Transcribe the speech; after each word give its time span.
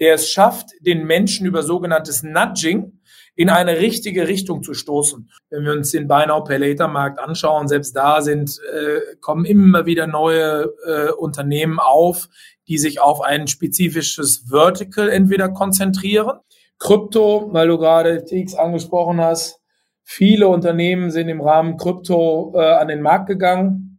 der 0.00 0.14
es 0.14 0.30
schafft, 0.30 0.70
den 0.80 1.06
Menschen 1.06 1.46
über 1.46 1.62
sogenanntes 1.62 2.22
Nudging 2.22 3.00
in 3.36 3.48
eine 3.48 3.78
richtige 3.78 4.28
Richtung 4.28 4.62
zu 4.62 4.74
stoßen. 4.74 5.30
Wenn 5.50 5.64
wir 5.64 5.72
uns 5.72 5.92
den 5.92 6.08
Pay 6.08 6.56
Later 6.56 6.88
Markt 6.88 7.18
anschauen, 7.18 7.68
selbst 7.68 7.94
da 7.96 8.20
sind 8.22 8.60
äh, 8.72 9.16
kommen 9.20 9.44
immer 9.44 9.86
wieder 9.86 10.06
neue 10.06 10.72
äh, 10.86 11.10
Unternehmen 11.12 11.78
auf, 11.78 12.28
die 12.68 12.78
sich 12.78 13.00
auf 13.00 13.20
ein 13.20 13.46
spezifisches 13.46 14.44
Vertical 14.48 15.08
entweder 15.08 15.48
konzentrieren. 15.48 16.38
Krypto, 16.78 17.48
weil 17.52 17.68
du 17.68 17.78
gerade 17.78 18.24
TX 18.24 18.54
angesprochen 18.54 19.20
hast, 19.20 19.60
viele 20.02 20.48
Unternehmen 20.48 21.10
sind 21.10 21.28
im 21.28 21.40
Rahmen 21.40 21.76
Krypto 21.76 22.52
äh, 22.54 22.62
an 22.62 22.88
den 22.88 23.02
Markt 23.02 23.26
gegangen 23.26 23.90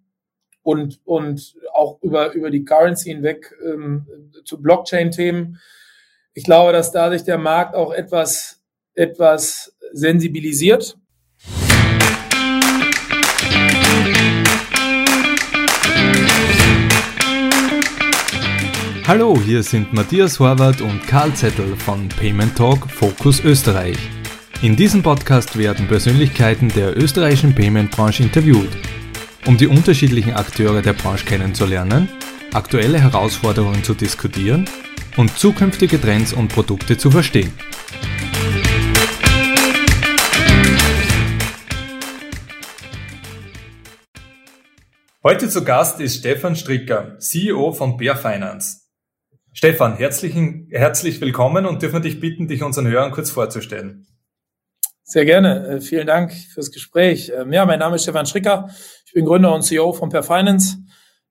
und, 0.63 0.99
und 1.05 1.55
auch 1.73 2.01
über, 2.01 2.33
über 2.33 2.49
die 2.49 2.65
Currency 2.65 3.09
hinweg 3.09 3.55
ähm, 3.65 4.05
zu 4.45 4.61
Blockchain-Themen. 4.61 5.59
Ich 6.33 6.45
glaube, 6.45 6.71
dass 6.71 6.93
da 6.93 7.11
sich 7.11 7.23
der 7.23 7.37
Markt 7.37 7.75
auch 7.75 7.91
etwas 7.91 8.61
etwas 8.93 9.75
sensibilisiert. 9.91 10.97
Hallo, 19.05 19.37
hier 19.43 19.61
sind 19.61 19.91
Matthias 19.91 20.39
Horvath 20.39 20.79
und 20.79 21.05
Karl 21.05 21.33
Zettel 21.33 21.75
von 21.75 22.07
Payment 22.07 22.57
Talk 22.57 22.89
Focus 22.89 23.43
Österreich. 23.43 23.97
In 24.61 24.77
diesem 24.77 25.03
Podcast 25.03 25.57
werden 25.57 25.89
Persönlichkeiten 25.89 26.69
der 26.69 26.95
österreichischen 26.95 27.53
Payment-Branche 27.53 28.23
interviewt, 28.23 28.69
um 29.47 29.57
die 29.57 29.67
unterschiedlichen 29.67 30.33
Akteure 30.33 30.81
der 30.81 30.93
Branche 30.93 31.25
kennenzulernen, 31.25 32.07
aktuelle 32.53 33.01
Herausforderungen 33.01 33.83
zu 33.83 33.93
diskutieren 33.93 34.65
und 35.17 35.37
zukünftige 35.37 35.99
Trends 35.99 36.33
und 36.33 36.47
Produkte 36.47 36.97
zu 36.97 37.11
verstehen. 37.11 37.53
Heute 45.23 45.49
zu 45.49 45.63
Gast 45.63 45.99
ist 45.99 46.17
Stefan 46.17 46.55
Stricker, 46.55 47.19
CEO 47.19 47.73
von 47.73 47.97
Bear 47.97 48.15
Finance. 48.15 48.81
Stefan, 49.53 49.95
herzlichen, 49.95 50.67
herzlich 50.71 51.21
willkommen 51.21 51.65
und 51.65 51.81
dürfen 51.81 51.95
wir 51.95 51.99
dich 51.99 52.19
bitten, 52.19 52.47
dich 52.47 52.63
unseren 52.63 52.87
Hörern 52.87 53.11
kurz 53.11 53.29
vorzustellen. 53.29 54.07
Sehr 55.03 55.25
gerne. 55.25 55.67
Äh, 55.67 55.81
vielen 55.81 56.07
Dank 56.07 56.33
fürs 56.33 56.71
Gespräch. 56.71 57.31
Ähm, 57.35 57.51
ja, 57.51 57.65
mein 57.65 57.79
Name 57.79 57.97
ist 57.97 58.03
Stefan 58.03 58.25
Stricker. 58.25 58.69
Ich 59.05 59.13
bin 59.13 59.25
Gründer 59.25 59.53
und 59.53 59.61
CEO 59.61 59.91
von 59.91 60.09
Per 60.09 60.23
Finance. 60.23 60.77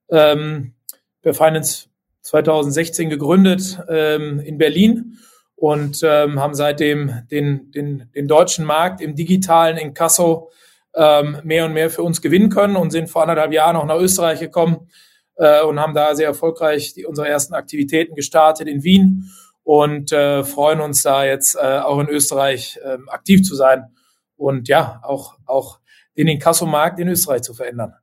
Ähm, 0.09 0.75
per 1.21 1.33
Finance 1.33 1.90
2016 2.21 3.09
gegründet 3.09 3.79
ähm, 3.89 4.39
in 4.39 4.57
Berlin 4.57 5.17
und 5.55 6.01
ähm, 6.03 6.39
haben 6.39 6.55
seitdem 6.55 7.23
den, 7.29 7.71
den, 7.71 8.09
den 8.15 8.27
deutschen 8.27 8.65
Markt 8.65 9.01
im 9.01 9.15
digitalen 9.15 9.77
Inkasso 9.77 10.49
ähm, 10.95 11.37
mehr 11.43 11.65
und 11.65 11.73
mehr 11.73 11.89
für 11.89 12.03
uns 12.03 12.21
gewinnen 12.21 12.49
können 12.49 12.75
und 12.75 12.91
sind 12.91 13.09
vor 13.09 13.21
anderthalb 13.21 13.53
Jahren 13.53 13.75
auch 13.75 13.85
nach 13.85 13.99
Österreich 13.99 14.39
gekommen 14.39 14.89
äh, 15.35 15.61
und 15.61 15.79
haben 15.79 15.93
da 15.93 16.15
sehr 16.15 16.27
erfolgreich 16.27 16.93
die, 16.93 17.05
unsere 17.05 17.27
ersten 17.27 17.53
Aktivitäten 17.53 18.15
gestartet 18.15 18.67
in 18.67 18.83
Wien 18.83 19.31
und 19.63 20.11
äh, 20.11 20.43
freuen 20.43 20.81
uns 20.81 21.03
da 21.03 21.23
jetzt 21.23 21.55
äh, 21.55 21.79
auch 21.79 21.99
in 21.99 22.09
Österreich 22.09 22.79
äh, 22.83 22.97
aktiv 23.07 23.43
zu 23.43 23.55
sein 23.55 23.95
und 24.35 24.67
ja, 24.67 24.99
auch, 25.03 25.37
auch 25.45 25.79
den 26.17 26.27
Inkassomarkt 26.27 26.99
in 26.99 27.07
Österreich 27.07 27.43
zu 27.43 27.53
verändern. 27.53 27.93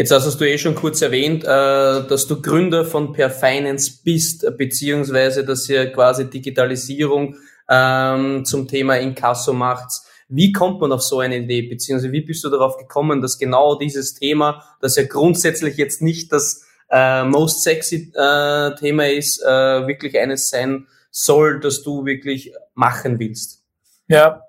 Jetzt 0.00 0.12
hast 0.12 0.40
du 0.40 0.48
eh 0.48 0.56
schon 0.56 0.74
kurz 0.74 1.02
erwähnt, 1.02 1.44
äh, 1.44 1.46
dass 1.46 2.26
du 2.26 2.40
Gründer 2.40 2.86
von 2.86 3.12
Per 3.12 3.28
Finance 3.28 4.00
bist, 4.02 4.46
beziehungsweise 4.56 5.44
dass 5.44 5.68
ihr 5.68 5.92
quasi 5.92 6.30
Digitalisierung 6.30 7.36
ähm, 7.68 8.46
zum 8.46 8.66
Thema 8.66 8.96
Inkasso 8.96 9.52
macht. 9.52 10.00
Wie 10.30 10.52
kommt 10.52 10.80
man 10.80 10.92
auf 10.92 11.02
so 11.02 11.20
eine 11.20 11.36
Idee, 11.36 11.68
beziehungsweise 11.68 12.12
wie 12.12 12.22
bist 12.22 12.42
du 12.42 12.48
darauf 12.48 12.78
gekommen, 12.78 13.20
dass 13.20 13.36
genau 13.36 13.74
dieses 13.74 14.14
Thema, 14.14 14.64
das 14.80 14.96
ja 14.96 15.02
grundsätzlich 15.02 15.76
jetzt 15.76 16.00
nicht 16.00 16.32
das 16.32 16.64
äh, 16.88 17.22
most 17.24 17.62
sexy 17.62 18.10
äh, 18.14 18.74
Thema 18.76 19.06
ist, 19.06 19.42
wirklich 19.42 20.18
eines 20.18 20.48
sein 20.48 20.86
soll, 21.10 21.60
das 21.60 21.82
du 21.82 22.06
wirklich 22.06 22.54
machen 22.72 23.18
willst? 23.18 23.64
Ja, 24.08 24.44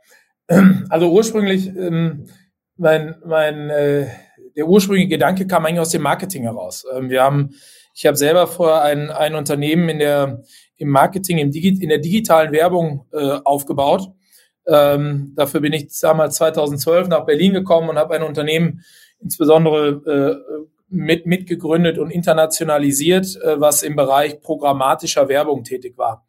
also 0.88 1.12
ursprünglich, 1.12 1.68
ähm, 1.68 2.30
mein, 2.78 3.16
mein, 3.26 3.70
der 4.62 4.68
ursprüngliche 4.68 5.10
Gedanke 5.10 5.48
kam 5.48 5.66
eigentlich 5.66 5.80
aus 5.80 5.90
dem 5.90 6.02
Marketing 6.04 6.44
heraus. 6.44 6.86
Ähm, 6.96 7.10
wir 7.10 7.24
haben, 7.24 7.50
ich 7.94 8.06
habe 8.06 8.16
selber 8.16 8.48
vor 8.48 8.82
ein, 8.82 9.10
ein 9.10 9.36
Unternehmen 9.36 9.90
in 9.90 10.00
der, 10.00 10.44
im 10.78 10.90
Marketing, 10.90 11.38
im 11.38 11.52
Digi 11.52 11.82
in 11.82 11.90
der 11.90 12.00
digitalen 12.00 12.52
Werbung 12.52 13.06
äh, 13.12 13.40
aufgebaut 13.44 14.12
ähm, 14.68 15.34
dafür 15.36 15.60
bin 15.62 15.74
ich 15.74 15.88
damals 16.00 16.36
2012 16.36 17.08
nach 17.08 17.26
Berlin 17.26 17.54
gekommen 17.54 17.90
und 17.90 17.98
habe 17.98 18.16
ein 18.16 18.24
Unternehmen 18.24 18.84
insbesondere 19.20 19.90
äh, 20.06 20.66
mit, 20.90 21.26
mitgegründet 21.26 21.98
und 21.98 22.12
internationalisiert, 22.12 23.38
äh, 23.42 23.60
was 23.60 23.84
im 23.84 23.96
Bereich 23.96 24.42
programmatischer 24.42 25.30
Werbung 25.30 25.64
tätig 25.64 25.98
war. 25.98 26.28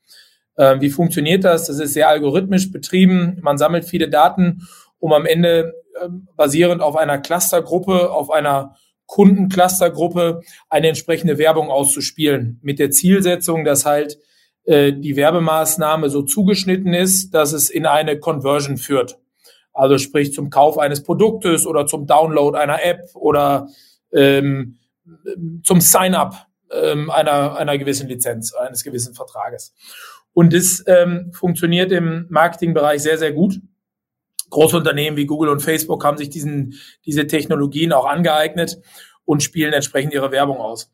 Äh, 0.57 0.81
wie 0.81 0.91
funktioniert 0.91 1.45
das? 1.45 1.67
Das 1.67 1.79
ist 1.79 1.95
sehr 1.95 2.09
algorithmisch 2.09 2.71
betrieben. 2.73 3.39
Man 3.43 3.59
sammelt 3.59 3.85
viele 3.85 4.09
Daten, 4.09 4.67
um 4.99 5.13
am 5.13 5.27
Ende 5.27 5.75
äh, 6.01 6.09
basierend 6.37 6.83
auf 6.83 6.97
einer 6.97 7.19
Clustergruppe, 7.19 8.11
auf 8.11 8.31
einer 8.31 8.77
Kundenclustergruppe 9.07 10.41
eine 10.71 10.89
entsprechende 10.89 11.39
Werbung 11.39 11.71
auszuspielen. 11.71 12.59
Mit 12.63 12.79
der 12.79 12.91
Zielsetzung, 12.91 13.65
dass 13.65 13.85
halt 13.85 14.19
äh, 14.65 14.93
die 14.93 15.17
Werbemaßnahme 15.17 16.09
so 16.09 16.23
zugeschnitten 16.23 16.95
ist, 16.95 17.35
dass 17.35 17.53
es 17.53 17.69
in 17.69 17.85
eine 17.85 18.19
Conversion 18.19 18.77
führt. 18.77 19.19
Also 19.73 19.99
sprich 19.99 20.33
zum 20.33 20.51
Kauf 20.51 20.79
eines 20.79 21.03
Produktes 21.03 21.67
oder 21.67 21.87
zum 21.87 22.07
Download 22.07 22.57
einer 22.57 22.85
App 22.85 23.03
oder 23.15 23.69
ähm, 24.13 24.79
zum 25.63 25.81
Sign-up 25.81 26.47
ähm, 26.71 27.11
einer, 27.11 27.57
einer 27.57 27.79
gewissen 27.79 28.09
Lizenz, 28.09 28.55
eines 28.55 28.85
gewissen 28.85 29.15
Vertrages. 29.15 29.75
Und 30.33 30.53
das 30.53 30.83
ähm, 30.87 31.33
funktioniert 31.35 31.93
im 31.93 32.27
Marketingbereich 32.31 33.03
sehr, 33.03 33.19
sehr 33.19 33.33
gut. 33.33 33.61
Große 34.53 34.77
Unternehmen 34.77 35.17
wie 35.17 35.27
Google 35.27 35.49
und 35.49 35.61
Facebook 35.61 36.05
haben 36.05 36.19
sich 36.19 36.29
diesen, 36.29 36.75
diese 37.05 37.27
Technologien 37.27 37.93
auch 37.93 38.07
angeeignet 38.07 38.79
und 39.25 39.43
spielen 39.43 39.73
entsprechend 39.73 40.13
ihre 40.13 40.31
Werbung 40.31 40.59
aus. 40.59 40.93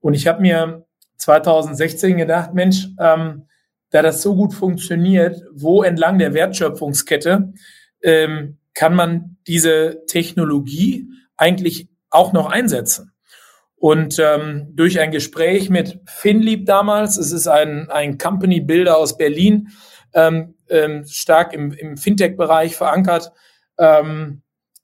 Und 0.00 0.14
ich 0.14 0.26
habe 0.26 0.42
mir 0.42 0.86
2016 1.16 2.18
gedacht, 2.18 2.54
Mensch, 2.54 2.88
ähm, 3.00 3.46
da 3.90 4.02
das 4.02 4.22
so 4.22 4.36
gut 4.36 4.52
funktioniert, 4.52 5.42
wo 5.52 5.82
entlang 5.82 6.18
der 6.18 6.34
Wertschöpfungskette 6.34 7.54
ähm, 8.02 8.58
kann 8.74 8.94
man 8.94 9.38
diese 9.46 10.04
Technologie 10.06 11.08
eigentlich 11.36 11.88
auch 12.10 12.32
noch 12.34 12.50
einsetzen? 12.50 13.12
Und 13.76 14.18
ähm, 14.18 14.68
durch 14.74 15.00
ein 15.00 15.12
Gespräch 15.12 15.70
mit 15.70 16.00
Finlieb 16.06 16.66
damals, 16.66 17.16
es 17.16 17.32
ist 17.32 17.46
ein, 17.46 17.88
ein 17.90 18.18
Company 18.18 18.60
Builder 18.60 18.98
aus 18.98 19.16
Berlin, 19.16 19.68
ähm, 20.12 20.57
ähm, 20.70 21.04
stark 21.06 21.52
im, 21.52 21.72
im 21.72 21.96
Fintech-Bereich 21.96 22.76
verankert, 22.76 23.32
ähm, 23.78 24.42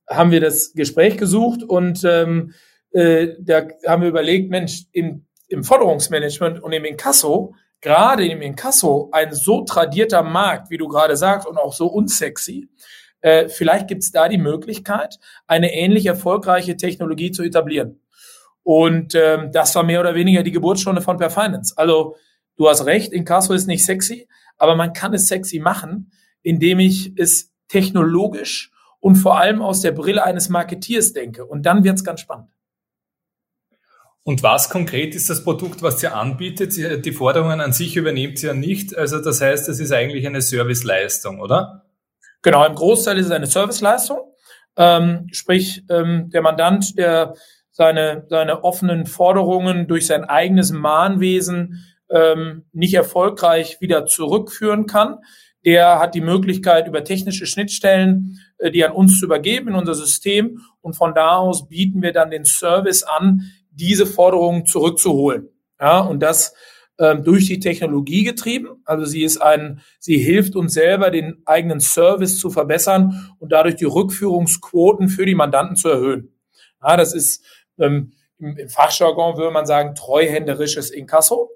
haben 0.09 0.31
wir 0.31 0.41
das 0.41 0.73
Gespräch 0.75 1.17
gesucht 1.17 1.63
und 1.63 2.05
ähm, 2.05 2.53
äh, 2.93 3.29
da 3.39 3.67
haben 3.87 4.03
wir 4.03 4.09
überlegt, 4.09 4.51
Mensch, 4.51 4.85
im 4.93 5.27
im 5.49 5.65
Forderungsmanagement 5.65 6.63
und 6.63 6.73
im 6.73 6.85
Inkasso, 6.85 7.55
gerade 7.81 8.27
im 8.27 8.43
Inkasso, 8.43 9.09
ein 9.13 9.33
so 9.33 9.63
tradierter 9.63 10.23
Markt, 10.23 10.71
wie 10.71 10.79
du 10.79 10.89
gerade 10.89 11.17
sagst, 11.17 11.47
und 11.47 11.59
auch 11.59 11.73
so 11.73 11.87
unsexy, 11.87 12.69
äh, 13.21 13.49
vielleicht 13.49 13.89
gibt 13.89 14.03
es 14.03 14.11
da 14.11 14.29
die 14.29 14.39
Möglichkeit, 14.39 15.19
eine 15.47 15.73
ähnlich 15.73 16.07
erfolgreiche 16.07 16.77
Technologie 16.77 17.31
zu 17.31 17.43
etablieren. 17.43 18.01
Und 18.63 19.15
ähm, 19.15 19.51
das 19.53 19.75
war 19.75 19.83
mehr 19.83 20.01
oder 20.01 20.15
weniger 20.15 20.43
die 20.43 20.53
Geburtsstunde 20.53 21.03
von 21.03 21.19
Perfinance. 21.19 21.75
Also 21.77 22.17
du 22.57 22.69
hast 22.69 22.87
recht, 22.87 23.13
Inkasso 23.13 23.53
ist 23.53 23.67
nicht 23.67 23.85
sexy, 23.85 24.29
aber 24.57 24.77
man 24.77 24.93
kann 24.93 25.15
es 25.15 25.29
sexy 25.29 25.59
machen, 25.59 26.11
indem 26.43 26.79
ich 26.79 27.13
es 27.17 27.53
technologisch 27.69 28.71
und 29.01 29.17
vor 29.17 29.39
allem 29.39 29.63
aus 29.63 29.81
der 29.81 29.93
Brille 29.93 30.25
eines 30.25 30.49
Marketeers 30.49 31.13
denke. 31.13 31.45
Und 31.45 31.67
dann 31.67 31.85
wird's 31.85 32.05
ganz 32.05 32.21
spannend. 32.21 32.49
Und 34.23 34.43
was 34.43 34.71
konkret 34.71 35.15
ist 35.15 35.29
das 35.29 35.45
Produkt, 35.45 35.83
was 35.83 36.03
ihr 36.03 36.17
anbietet? 36.17 37.05
Die 37.05 37.13
Forderungen 37.13 37.61
an 37.61 37.75
sich 37.75 37.97
übernehmt 37.97 38.43
ihr 38.43 38.49
ja 38.49 38.55
nicht. 38.55 38.97
Also 38.97 39.21
das 39.21 39.43
heißt, 39.43 39.69
es 39.69 39.81
ist 39.81 39.93
eigentlich 39.93 40.27
eine 40.27 40.41
Serviceleistung, 40.41 41.41
oder? 41.41 41.85
Genau, 42.41 42.65
im 42.65 42.75
Großteil 42.75 43.19
ist 43.19 43.27
es 43.27 43.33
eine 43.33 43.47
Serviceleistung. 43.47 44.19
Ähm, 44.77 45.29
sprich, 45.33 45.85
ähm, 45.91 46.31
der 46.31 46.41
Mandant, 46.41 46.97
der 46.97 47.35
seine, 47.71 48.25
seine 48.29 48.65
offenen 48.65 49.05
Forderungen 49.05 49.89
durch 49.89 50.07
sein 50.07 50.25
eigenes 50.25 50.73
Mahnwesen 50.73 51.85
ähm, 52.11 52.65
nicht 52.73 52.95
erfolgreich 52.95 53.81
wieder 53.81 54.07
zurückführen 54.07 54.87
kann, 54.87 55.19
der 55.65 55.99
hat 55.99 56.15
die 56.15 56.21
Möglichkeit, 56.21 56.87
über 56.89 57.05
technische 57.05 57.47
Schnittstellen 57.47 58.39
äh, 58.59 58.71
die 58.71 58.85
an 58.85 58.93
uns 58.93 59.19
zu 59.19 59.27
übergeben 59.27 59.69
in 59.69 59.75
unser 59.75 59.95
System. 59.95 60.61
Und 60.81 60.95
von 60.95 61.15
da 61.15 61.37
aus 61.37 61.69
bieten 61.69 62.03
wir 62.03 62.13
dann 62.13 62.31
den 62.31 62.45
Service 62.45 63.03
an, 63.03 63.51
diese 63.71 64.07
Forderungen 64.07 64.67
zurückzuholen. 64.67 65.49
Ja, 65.81 66.01
und 66.01 66.21
das 66.21 66.55
ähm, 66.99 67.25
durch 67.25 67.47
die 67.47 67.59
Technologie 67.59 68.23
getrieben. 68.23 68.83
Also 68.85 69.05
sie 69.05 69.25
ist 69.25 69.39
ein, 69.39 69.81
sie 69.99 70.19
hilft 70.19 70.55
uns 70.55 70.75
selber, 70.75 71.11
den 71.11 71.43
eigenen 71.45 71.81
Service 71.81 72.39
zu 72.39 72.51
verbessern 72.51 73.35
und 73.39 73.51
dadurch 73.51 73.75
die 73.75 73.85
Rückführungsquoten 73.85 75.09
für 75.09 75.27
die 75.27 75.35
Mandanten 75.35 75.77
zu 75.77 75.89
erhöhen. 75.89 76.33
Ja, 76.83 76.97
das 76.97 77.15
ist 77.15 77.45
ähm, 77.79 78.13
im, 78.57 78.69
Fachjargon 78.69 79.37
würde 79.37 79.53
man 79.53 79.67
sagen 79.67 79.95
treuhänderisches 79.95 80.91
Inkasso. 80.91 81.51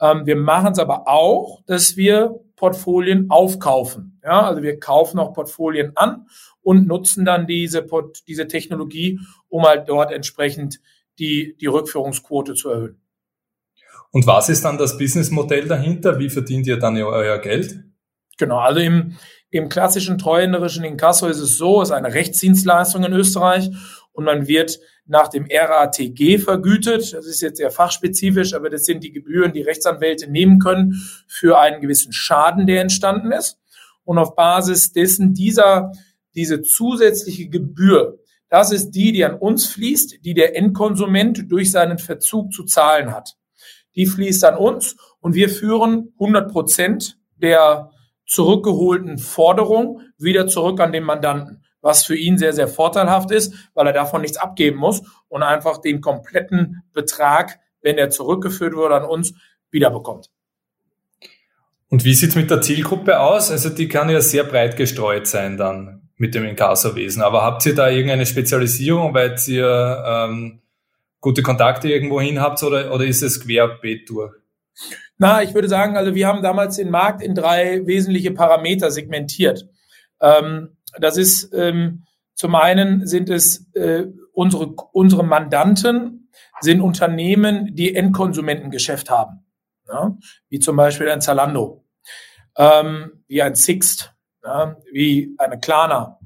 Ähm, 0.00 0.26
wir 0.26 0.36
machen 0.36 0.72
es 0.72 0.78
aber 0.78 1.08
auch, 1.08 1.62
dass 1.66 1.96
wir 1.96 2.40
Portfolien 2.56 3.26
aufkaufen. 3.30 4.20
Ja, 4.22 4.42
also 4.42 4.62
wir 4.62 4.78
kaufen 4.78 5.18
auch 5.18 5.32
Portfolien 5.32 5.92
an 5.96 6.26
und 6.62 6.86
nutzen 6.86 7.24
dann 7.24 7.46
diese, 7.46 7.86
diese 8.26 8.46
Technologie, 8.46 9.18
um 9.48 9.64
halt 9.64 9.88
dort 9.88 10.12
entsprechend 10.12 10.80
die, 11.18 11.56
die 11.60 11.66
Rückführungsquote 11.66 12.54
zu 12.54 12.70
erhöhen. 12.70 13.00
Und 14.12 14.26
was 14.26 14.48
ist 14.48 14.64
dann 14.64 14.78
das 14.78 14.98
Businessmodell 14.98 15.66
dahinter? 15.66 16.18
Wie 16.18 16.28
verdient 16.28 16.66
ihr 16.66 16.78
dann 16.78 16.96
euer 16.98 17.38
Geld? 17.38 17.82
Genau, 18.38 18.58
also 18.58 18.80
im, 18.80 19.16
im 19.50 19.68
klassischen 19.68 20.18
treuhänderischen 20.18 20.84
Inkasso 20.84 21.26
ist 21.26 21.38
es 21.38 21.56
so, 21.56 21.82
es 21.82 21.88
ist 21.88 21.94
eine 21.94 22.12
Rechtsdienstleistung 22.12 23.04
in 23.04 23.12
Österreich 23.12 23.70
und 24.12 24.24
man 24.24 24.46
wird 24.46 24.78
nach 25.06 25.28
dem 25.28 25.46
RATG 25.50 26.38
vergütet. 26.38 27.12
Das 27.12 27.26
ist 27.26 27.40
jetzt 27.40 27.58
sehr 27.58 27.70
fachspezifisch, 27.70 28.54
aber 28.54 28.70
das 28.70 28.84
sind 28.84 29.02
die 29.02 29.12
Gebühren, 29.12 29.52
die 29.52 29.62
Rechtsanwälte 29.62 30.30
nehmen 30.30 30.58
können 30.58 31.02
für 31.26 31.58
einen 31.58 31.80
gewissen 31.80 32.12
Schaden, 32.12 32.66
der 32.66 32.82
entstanden 32.82 33.32
ist. 33.32 33.58
Und 34.04 34.18
auf 34.18 34.34
Basis 34.34 34.92
dessen 34.92 35.34
dieser, 35.34 35.92
diese 36.34 36.62
zusätzliche 36.62 37.48
Gebühr, 37.48 38.18
das 38.48 38.70
ist 38.70 38.90
die, 38.90 39.12
die 39.12 39.24
an 39.24 39.34
uns 39.34 39.66
fließt, 39.66 40.24
die 40.24 40.34
der 40.34 40.56
Endkonsument 40.56 41.50
durch 41.50 41.70
seinen 41.70 41.98
Verzug 41.98 42.52
zu 42.52 42.64
zahlen 42.64 43.12
hat 43.12 43.36
die 43.94 44.06
fließt 44.06 44.44
an 44.44 44.56
uns 44.56 44.96
und 45.20 45.34
wir 45.34 45.48
führen 45.48 46.12
100 46.14 46.50
Prozent 46.50 47.18
der 47.36 47.90
zurückgeholten 48.26 49.18
Forderung 49.18 50.00
wieder 50.18 50.46
zurück 50.46 50.80
an 50.80 50.92
den 50.92 51.04
Mandanten, 51.04 51.64
was 51.82 52.04
für 52.04 52.16
ihn 52.16 52.38
sehr, 52.38 52.54
sehr 52.54 52.68
vorteilhaft 52.68 53.30
ist, 53.30 53.52
weil 53.74 53.86
er 53.88 53.92
davon 53.92 54.22
nichts 54.22 54.38
abgeben 54.38 54.78
muss 54.78 55.02
und 55.28 55.42
einfach 55.42 55.78
den 55.78 56.00
kompletten 56.00 56.82
Betrag, 56.94 57.58
wenn 57.82 57.98
er 57.98 58.08
zurückgeführt 58.08 58.74
wurde, 58.74 58.94
an 58.94 59.04
uns 59.04 59.34
wiederbekommt. 59.70 60.30
Und 61.88 62.04
wie 62.04 62.14
sieht's 62.14 62.36
mit 62.36 62.50
der 62.50 62.62
Zielgruppe 62.62 63.20
aus? 63.20 63.50
Also 63.50 63.68
die 63.68 63.88
kann 63.88 64.08
ja 64.08 64.22
sehr 64.22 64.44
breit 64.44 64.78
gestreut 64.78 65.26
sein 65.26 65.58
dann 65.58 66.08
mit 66.16 66.34
dem 66.34 66.44
Inkassowesen. 66.44 67.20
Aber 67.20 67.42
habt 67.42 67.66
ihr 67.66 67.74
da 67.74 67.90
irgendeine 67.90 68.24
Spezialisierung, 68.24 69.12
weil 69.12 69.36
ihr 69.46 70.02
ähm, 70.06 70.62
gute 71.20 71.42
Kontakte 71.42 71.90
irgendwo 71.90 72.20
hin 72.20 72.40
habt 72.40 72.62
oder, 72.62 72.94
oder 72.94 73.04
ist 73.04 73.22
es 73.22 73.40
querbeet 73.40 74.08
durch? 74.08 74.32
Na, 75.18 75.42
ich 75.42 75.52
würde 75.52 75.68
sagen, 75.68 75.96
also 75.96 76.14
wir 76.14 76.26
haben 76.26 76.42
damals 76.42 76.76
den 76.76 76.90
Markt 76.90 77.22
in 77.22 77.34
drei 77.34 77.86
wesentliche 77.86 78.30
Parameter 78.30 78.90
segmentiert. 78.90 79.68
Ähm, 80.20 80.76
das 80.98 81.16
ist 81.16 81.52
ähm, 81.54 82.04
zum 82.34 82.54
einen 82.54 83.06
sind 83.06 83.30
es 83.30 83.70
äh, 83.74 84.06
unsere, 84.32 84.68
unsere 84.92 85.24
Mandanten 85.24 86.30
sind 86.60 86.80
Unternehmen, 86.80 87.74
die 87.74 87.94
Endkonsumentengeschäft 87.94 89.10
haben, 89.10 89.44
ja? 89.88 90.16
wie 90.48 90.58
zum 90.58 90.76
Beispiel 90.76 91.08
ein 91.10 91.20
Zalando, 91.20 91.84
ähm, 92.56 93.24
wie 93.26 93.42
ein 93.42 93.54
Sixt, 93.54 94.14
ja? 94.42 94.76
wie 94.92 95.34
eine 95.38 95.58
Klarna. 95.60 96.18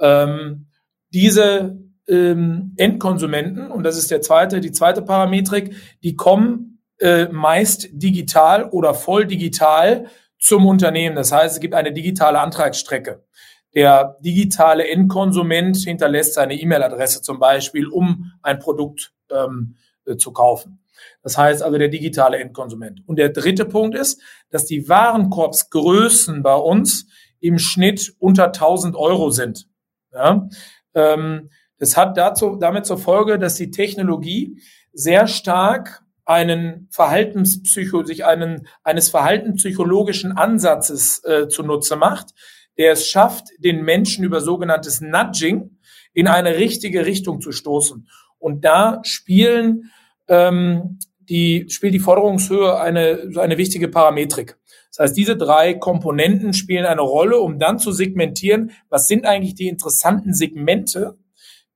Ähm, 0.00 0.68
diese 1.10 1.78
ähm, 2.08 2.74
Endkonsumenten, 2.76 3.70
und 3.70 3.84
das 3.84 3.98
ist 3.98 4.10
der 4.10 4.22
zweite, 4.22 4.60
die 4.60 4.72
zweite 4.72 5.02
Parametrik, 5.02 5.76
die 6.02 6.16
kommen 6.16 6.82
äh, 6.98 7.26
meist 7.26 7.88
digital 7.92 8.64
oder 8.70 8.94
voll 8.94 9.26
digital 9.26 10.06
zum 10.38 10.66
Unternehmen. 10.66 11.14
Das 11.14 11.32
heißt, 11.32 11.54
es 11.54 11.60
gibt 11.60 11.74
eine 11.74 11.92
digitale 11.92 12.40
Antragsstrecke. 12.40 13.24
Der 13.74 14.18
digitale 14.20 14.88
Endkonsument 14.88 15.76
hinterlässt 15.78 16.34
seine 16.34 16.54
E-Mail-Adresse 16.54 17.22
zum 17.22 17.38
Beispiel, 17.38 17.86
um 17.86 18.32
ein 18.42 18.58
Produkt 18.58 19.12
ähm, 19.30 19.76
äh, 20.04 20.16
zu 20.16 20.32
kaufen. 20.32 20.80
Das 21.22 21.38
heißt 21.38 21.62
also 21.62 21.78
der 21.78 21.88
digitale 21.88 22.38
Endkonsument. 22.38 23.02
Und 23.06 23.16
der 23.16 23.30
dritte 23.30 23.64
Punkt 23.64 23.96
ist, 23.96 24.20
dass 24.50 24.66
die 24.66 24.88
Warenkorbsgrößen 24.88 26.42
bei 26.42 26.54
uns 26.54 27.06
im 27.40 27.58
Schnitt 27.58 28.14
unter 28.18 28.46
1000 28.46 28.96
Euro 28.96 29.30
sind. 29.30 29.68
Ja? 30.12 30.48
Ähm, 30.94 31.50
das 31.78 31.96
hat 31.96 32.16
dazu, 32.16 32.56
damit 32.56 32.86
zur 32.86 32.98
Folge, 32.98 33.38
dass 33.38 33.56
die 33.56 33.70
Technologie 33.70 34.60
sehr 34.92 35.26
stark 35.26 36.02
einen 36.24 36.88
Verhaltenspsycho, 36.90 38.04
sich 38.04 38.24
einen, 38.24 38.68
eines 38.84 39.10
verhaltenspsychologischen 39.10 40.36
Ansatzes 40.36 41.24
äh, 41.24 41.48
zunutze 41.48 41.96
macht, 41.96 42.34
der 42.78 42.92
es 42.92 43.08
schafft, 43.08 43.48
den 43.58 43.84
Menschen 43.84 44.24
über 44.24 44.40
sogenanntes 44.40 45.00
Nudging 45.00 45.78
in 46.14 46.28
eine 46.28 46.56
richtige 46.56 47.06
Richtung 47.06 47.40
zu 47.40 47.52
stoßen. 47.52 48.08
Und 48.38 48.64
da 48.64 49.00
spielen 49.04 49.90
ähm, 50.28 50.98
die, 51.20 51.66
spielt 51.70 51.94
die 51.94 52.00
Forderungshöhe 52.00 52.78
eine, 52.80 53.30
eine 53.36 53.58
wichtige 53.58 53.88
Parametrik. 53.88 54.58
Das 54.90 54.98
heißt, 54.98 55.16
diese 55.16 55.36
drei 55.36 55.74
Komponenten 55.74 56.52
spielen 56.52 56.84
eine 56.84 57.00
Rolle, 57.00 57.38
um 57.38 57.58
dann 57.58 57.78
zu 57.78 57.92
segmentieren, 57.92 58.72
was 58.90 59.08
sind 59.08 59.24
eigentlich 59.24 59.54
die 59.54 59.68
interessanten 59.68 60.34
Segmente, 60.34 61.16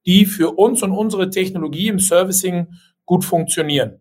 die 0.04 0.26
für 0.26 0.58
uns 0.58 0.82
und 0.82 0.92
unsere 0.92 1.30
Technologie 1.30 1.88
im 1.88 1.98
Servicing 1.98 2.68
gut 3.06 3.24
funktionieren. 3.24 4.00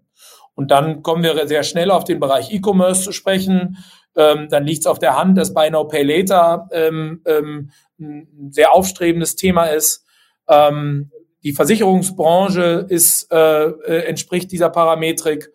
Und 0.56 0.72
dann 0.72 1.04
kommen 1.04 1.24
wir 1.24 1.48
sehr 1.48 1.64
schnell 1.64 1.92
auf 1.92 2.06
den 2.06 2.20
Bereich 2.20 2.52
E-Commerce 2.52 3.04
zu 3.04 3.12
sprechen. 3.12 3.78
Ähm, 4.16 4.48
dann 4.50 4.66
liegt 4.66 4.82
es 4.82 4.88
auf 4.88 5.00
der 5.00 5.18
Hand, 5.18 5.38
dass 5.38 5.54
Buy 5.54 5.70
Now 5.70 5.86
Pay 5.88 6.04
Later 6.04 6.68
ähm, 6.72 7.22
ähm, 7.26 7.72
ein 8.00 8.52
sehr 8.52 8.72
aufstrebendes 8.74 9.36
Thema 9.36 9.66
ist. 9.66 10.06
Ähm, 10.48 11.12
die 11.44 11.54
Versicherungsbranche 11.54 12.88
ist, 12.90 13.32
äh, 13.32 13.66
äh, 13.66 14.06
entspricht 14.06 14.52
dieser 14.52 14.70
Parametrik. 14.70 15.52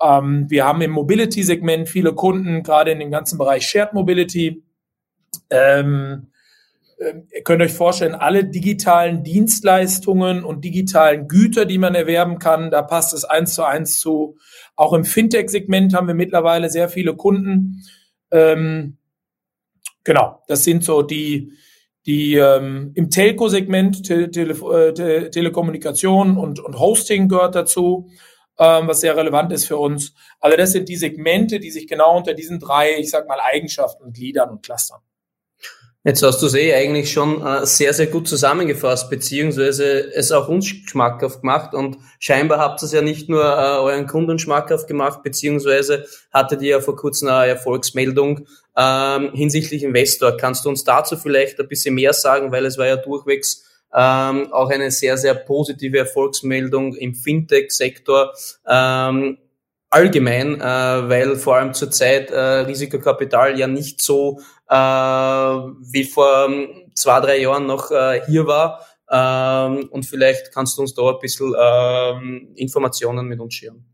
Ähm, 0.00 0.46
wir 0.48 0.64
haben 0.64 0.80
im 0.80 0.92
Mobility-Segment 0.92 1.88
viele 1.88 2.14
Kunden, 2.14 2.62
gerade 2.62 2.92
in 2.92 3.00
dem 3.00 3.10
ganzen 3.10 3.38
Bereich 3.38 3.66
Shared 3.66 3.92
Mobility. 3.92 4.62
Ähm, 5.50 6.28
ihr 6.98 7.42
könnt 7.44 7.62
euch 7.62 7.72
vorstellen, 7.72 8.14
alle 8.14 8.44
digitalen 8.44 9.22
Dienstleistungen 9.22 10.44
und 10.44 10.64
digitalen 10.64 11.28
Güter, 11.28 11.66
die 11.66 11.78
man 11.78 11.94
erwerben 11.94 12.38
kann, 12.38 12.70
da 12.70 12.82
passt 12.82 13.12
es 13.12 13.24
eins 13.24 13.54
zu 13.54 13.64
eins 13.64 13.98
zu. 13.98 14.38
Auch 14.76 14.92
im 14.92 15.04
Fintech-Segment 15.04 15.94
haben 15.94 16.06
wir 16.06 16.14
mittlerweile 16.14 16.70
sehr 16.70 16.88
viele 16.88 17.14
Kunden. 17.14 17.82
Ähm, 18.30 18.96
genau, 20.04 20.42
das 20.48 20.64
sind 20.64 20.84
so 20.84 21.02
die, 21.02 21.52
die 22.06 22.36
ähm, 22.36 22.92
im 22.94 23.10
Telco-Segment 23.10 24.04
Tele 24.04 24.30
Tele 24.30 24.54
äh, 24.54 25.30
Telekommunikation 25.30 26.38
und, 26.38 26.60
und 26.60 26.78
Hosting 26.78 27.28
gehört 27.28 27.54
dazu, 27.54 28.08
ähm, 28.58 28.88
was 28.88 29.00
sehr 29.00 29.16
relevant 29.16 29.52
ist 29.52 29.66
für 29.66 29.76
uns. 29.76 30.14
Also 30.40 30.56
das 30.56 30.72
sind 30.72 30.88
die 30.88 30.96
Segmente, 30.96 31.60
die 31.60 31.70
sich 31.70 31.86
genau 31.86 32.16
unter 32.16 32.32
diesen 32.32 32.58
drei, 32.58 32.96
ich 32.98 33.10
sag 33.10 33.28
mal, 33.28 33.38
Eigenschaften 33.40 34.12
gliedern 34.12 34.50
und 34.50 34.64
clustern. 34.64 35.00
Jetzt 36.06 36.22
hast 36.22 36.40
du 36.40 36.46
es 36.46 36.54
eh 36.54 36.72
eigentlich 36.72 37.10
schon 37.10 37.44
äh, 37.44 37.66
sehr, 37.66 37.92
sehr 37.92 38.06
gut 38.06 38.28
zusammengefasst, 38.28 39.10
beziehungsweise 39.10 40.14
es 40.14 40.30
auch 40.30 40.46
uns 40.46 40.68
schmackhaft 40.68 41.40
gemacht 41.40 41.74
und 41.74 41.98
scheinbar 42.20 42.60
habt 42.60 42.80
ihr 42.80 42.86
es 42.86 42.92
ja 42.92 43.02
nicht 43.02 43.28
nur 43.28 43.42
äh, 43.42 43.78
euren 43.80 44.06
Kunden 44.06 44.38
schmackhaft 44.38 44.86
gemacht, 44.86 45.24
beziehungsweise 45.24 46.06
hattet 46.32 46.62
ihr 46.62 46.70
ja 46.70 46.80
vor 46.80 46.94
kurzem 46.94 47.26
eine 47.26 47.48
Erfolgsmeldung 47.48 48.46
ähm, 48.76 49.32
hinsichtlich 49.34 49.82
Investor. 49.82 50.36
Kannst 50.36 50.64
du 50.64 50.68
uns 50.68 50.84
dazu 50.84 51.16
vielleicht 51.16 51.58
ein 51.58 51.66
bisschen 51.66 51.96
mehr 51.96 52.12
sagen, 52.12 52.52
weil 52.52 52.66
es 52.66 52.78
war 52.78 52.86
ja 52.86 52.98
durchwegs 52.98 53.64
ähm, 53.92 54.52
auch 54.52 54.70
eine 54.70 54.92
sehr, 54.92 55.18
sehr 55.18 55.34
positive 55.34 55.98
Erfolgsmeldung 55.98 56.94
im 56.94 57.16
Fintech-Sektor. 57.16 58.32
Ähm, 58.64 59.38
allgemein, 59.90 60.60
äh, 60.60 60.64
weil 61.08 61.36
vor 61.36 61.56
allem 61.56 61.72
zurzeit 61.74 62.30
äh, 62.30 62.38
Risikokapital 62.38 63.58
ja 63.58 63.66
nicht 63.66 64.02
so 64.02 64.40
äh, 64.68 64.74
wie 64.74 66.04
vor 66.04 66.46
ähm, 66.48 66.90
zwei, 66.94 67.20
drei 67.20 67.40
Jahren 67.40 67.66
noch 67.66 67.90
äh, 67.90 68.22
hier 68.26 68.46
war. 68.46 68.80
Ähm, 69.10 69.88
und 69.90 70.04
vielleicht 70.04 70.52
kannst 70.52 70.76
du 70.76 70.82
uns 70.82 70.94
da 70.94 71.10
ein 71.10 71.18
bisschen 71.20 71.54
ähm, 71.58 72.52
Informationen 72.56 73.26
mit 73.26 73.40
uns 73.40 73.54
scheren. 73.54 73.84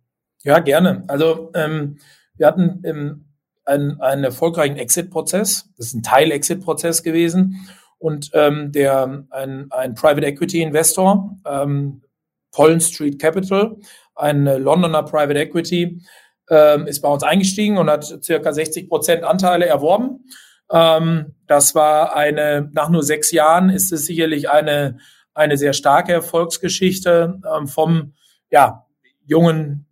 Ja, 0.43 0.59
gerne. 0.59 1.05
Also 1.09 1.51
ähm, 1.55 1.99
wir 2.37 2.47
hatten 2.47 2.83
ähm, 2.85 3.27
einen, 3.65 4.01
einen 4.01 4.25
erfolgreichen 4.25 4.77
Exit-Prozess. 4.77 5.69
Das 5.77 5.89
ist 5.89 5.95
ein 5.95 6.03
Teil-Exit-Prozess 6.03 7.03
gewesen. 7.03 7.69
Und 7.99 8.31
ähm, 8.35 8.73
der 8.73 9.27
ein, 9.31 9.67
ein 9.71 9.95
Private 9.95 10.27
Equity 10.27 10.63
Investor, 10.63 11.39
ähm, 11.47 12.03
Pollen 12.51 12.81
Street 12.81 13.21
Capital, 13.21 13.77
ein 14.17 14.45
Londoner 14.45 15.05
Private 15.05 15.39
Equity, 15.39 16.03
ähm, 16.51 16.87
ist 16.87 17.01
bei 17.01 17.09
uns 17.09 17.23
eingestiegen 17.23 17.79
und 17.79 17.89
hat 17.89 18.05
circa 18.25 18.53
60 18.53 18.89
Prozent 18.89 19.23
Anteile 19.23 19.67
erworben. 19.67 20.25
Ähm, 20.71 21.35
das 21.47 21.75
war 21.75 22.15
eine, 22.17 22.71
nach 22.73 22.91
nur 22.91 23.03
sechs 23.03 23.33
Jahren 23.33 23.71
ist 23.71 23.93
es 23.93 24.07
sicherlich 24.07 24.51
eine, 24.51 24.99
eine 25.35 25.57
sehr 25.57 25.73
starke 25.73 26.13
Erfolgsgeschichte 26.13 27.41
ähm, 27.57 27.67
vom 27.67 28.15
ja, 28.51 28.87
jungen 29.25 29.87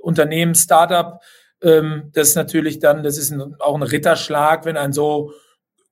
Unternehmen, 0.00 0.54
Startup, 0.54 1.20
Ähm, 1.60 2.10
das 2.14 2.28
ist 2.28 2.36
natürlich 2.36 2.78
dann, 2.78 3.02
das 3.02 3.18
ist 3.18 3.32
ein, 3.32 3.56
auch 3.58 3.74
ein 3.74 3.82
Ritterschlag, 3.82 4.64
wenn 4.64 4.76
ein 4.76 4.92
so 4.92 5.32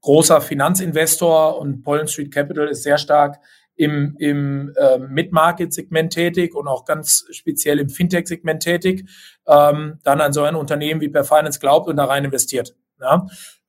großer 0.02 0.40
Finanzinvestor 0.40 1.58
und 1.58 1.82
Pollen 1.82 2.06
Street 2.06 2.32
Capital 2.32 2.68
ist 2.68 2.85
sehr 2.85 2.99
stark 2.99 3.40
im, 3.75 4.16
im 4.18 4.73
äh, 4.76 4.99
Mid-Market-Segment 4.99 6.12
tätig 6.12 6.54
und 6.54 6.68
auch 6.68 6.85
ganz 6.85 7.26
speziell 7.30 7.78
im 7.78 7.88
Fintech-Segment 7.88 8.62
tätig, 8.62 9.08
ähm, 9.46 9.99
dann 10.02 10.20
an 10.20 10.32
so 10.32 10.42
ein 10.44 10.54
Unternehmen 10.54 11.00
wie 11.00 11.08
Perfinance 11.08 11.58
glaubt 11.58 11.88
und 11.88 11.96
da 11.96 12.04
rein 12.04 12.25
investiert. 12.25 12.75
Ja? 13.00 13.26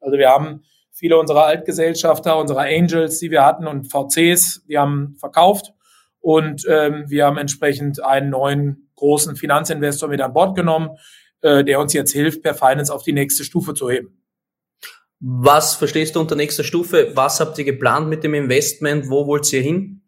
Also 0.08 0.18
wir 0.18 0.30
haben 0.30 0.64
viele 0.94 1.18
unserer 1.18 1.44
Altgesellschafter, 1.44 2.38
unserer 2.38 2.62
Angels, 2.62 3.20
die 3.20 3.30
wir 3.30 3.46
hatten 3.46 3.68
und 3.68 3.92
VCs, 3.92 4.64
die 4.70 4.78
haben 4.78 5.18
verkauft 5.20 5.74
und 6.22 6.64
ähm, 6.70 7.04
wir 7.08 7.26
haben 7.26 7.38
entsprechend 7.38 8.02
einen 8.02 8.30
neuen 8.30 8.90
großen 8.96 9.36
Finanzinvestor 9.36 10.08
mit 10.08 10.22
an 10.22 10.32
Bord 10.32 10.56
genommen, 10.56 10.92
äh, 11.42 11.66
der 11.66 11.82
uns 11.82 11.92
jetzt 11.92 12.14
hilft, 12.14 12.42
per 12.42 12.56
Finance 12.56 12.94
auf 12.94 13.04
die 13.04 13.12
nächste 13.12 13.44
Stufe 13.44 13.74
zu 13.74 13.90
heben. 13.90 14.24
Was 15.20 15.76
verstehst 15.76 16.16
du 16.16 16.22
unter 16.22 16.38
nächster 16.38 16.64
Stufe? 16.64 17.12
Was 17.16 17.42
habt 17.42 17.58
ihr 17.58 17.66
geplant 17.66 18.08
mit 18.08 18.24
dem 18.24 18.34
Investment? 18.34 19.10
Wo 19.10 19.28
wollt 19.28 19.52
ihr 19.52 19.62
hin? 19.62 20.04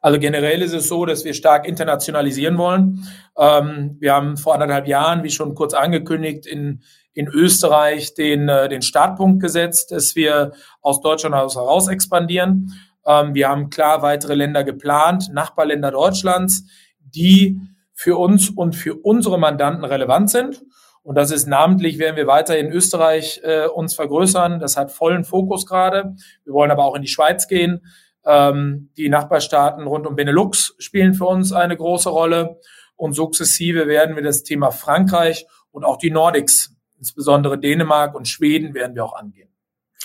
Also 0.00 0.18
generell 0.18 0.62
ist 0.62 0.72
es 0.72 0.88
so, 0.88 1.04
dass 1.04 1.26
wir 1.26 1.34
stark 1.34 1.68
internationalisieren 1.68 2.56
wollen. 2.56 3.06
Ähm, 3.36 3.98
wir 4.00 4.14
haben 4.14 4.38
vor 4.38 4.54
anderthalb 4.54 4.88
Jahren, 4.88 5.24
wie 5.24 5.30
schon 5.30 5.54
kurz 5.54 5.74
angekündigt, 5.74 6.46
in, 6.46 6.82
in 7.20 7.28
Österreich 7.28 8.14
den, 8.14 8.48
äh, 8.48 8.68
den 8.70 8.80
Startpunkt 8.80 9.40
gesetzt, 9.40 9.92
dass 9.92 10.16
wir 10.16 10.52
aus 10.80 11.02
Deutschland 11.02 11.34
heraus 11.34 11.88
expandieren. 11.88 12.72
Ähm, 13.06 13.34
wir 13.34 13.48
haben 13.48 13.68
klar 13.68 14.00
weitere 14.00 14.34
Länder 14.34 14.64
geplant, 14.64 15.28
Nachbarländer 15.30 15.90
Deutschlands, 15.90 16.64
die 16.98 17.60
für 17.92 18.16
uns 18.16 18.48
und 18.48 18.74
für 18.74 18.94
unsere 18.94 19.38
Mandanten 19.38 19.84
relevant 19.84 20.30
sind. 20.30 20.62
Und 21.02 21.16
das 21.16 21.30
ist 21.30 21.46
namentlich, 21.46 21.98
werden 21.98 22.16
wir 22.16 22.26
weiter 22.26 22.56
in 22.56 22.72
Österreich 22.72 23.42
äh, 23.44 23.66
uns 23.66 23.94
vergrößern. 23.94 24.58
Das 24.58 24.78
hat 24.78 24.90
vollen 24.90 25.24
Fokus 25.24 25.66
gerade. 25.66 26.14
Wir 26.44 26.54
wollen 26.54 26.70
aber 26.70 26.84
auch 26.84 26.94
in 26.94 27.02
die 27.02 27.08
Schweiz 27.08 27.48
gehen. 27.48 27.84
Ähm, 28.24 28.90
die 28.96 29.10
Nachbarstaaten 29.10 29.86
rund 29.86 30.06
um 30.06 30.16
Benelux 30.16 30.74
spielen 30.78 31.12
für 31.12 31.26
uns 31.26 31.52
eine 31.52 31.76
große 31.76 32.08
Rolle. 32.08 32.60
Und 32.96 33.12
sukzessive 33.12 33.86
werden 33.86 34.16
wir 34.16 34.22
das 34.22 34.42
Thema 34.42 34.70
Frankreich 34.70 35.46
und 35.70 35.84
auch 35.84 35.98
die 35.98 36.10
Nordics, 36.10 36.74
insbesondere 37.00 37.58
Dänemark 37.58 38.14
und 38.14 38.28
Schweden, 38.28 38.74
werden 38.74 38.94
wir 38.94 39.04
auch 39.04 39.14
angehen. 39.14 39.48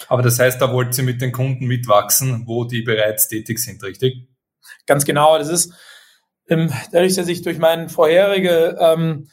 Aber 0.07 0.23
das 0.23 0.39
heißt, 0.39 0.59
da 0.59 0.73
wollt 0.73 0.97
ihr 0.97 1.03
mit 1.03 1.21
den 1.21 1.31
Kunden 1.31 1.67
mitwachsen, 1.67 2.47
wo 2.47 2.65
die 2.65 2.81
bereits 2.81 3.27
tätig 3.27 3.59
sind, 3.59 3.83
richtig? 3.83 4.27
Ganz 4.87 5.05
genau. 5.05 5.37
Das 5.37 5.49
ist 5.49 5.73
ähm, 6.49 6.71
dadurch, 6.91 7.15
dass 7.15 7.27
ich 7.27 7.43
durch 7.43 7.59
meine 7.59 7.89
vorherige 7.89 8.77
ähm, 8.79 9.27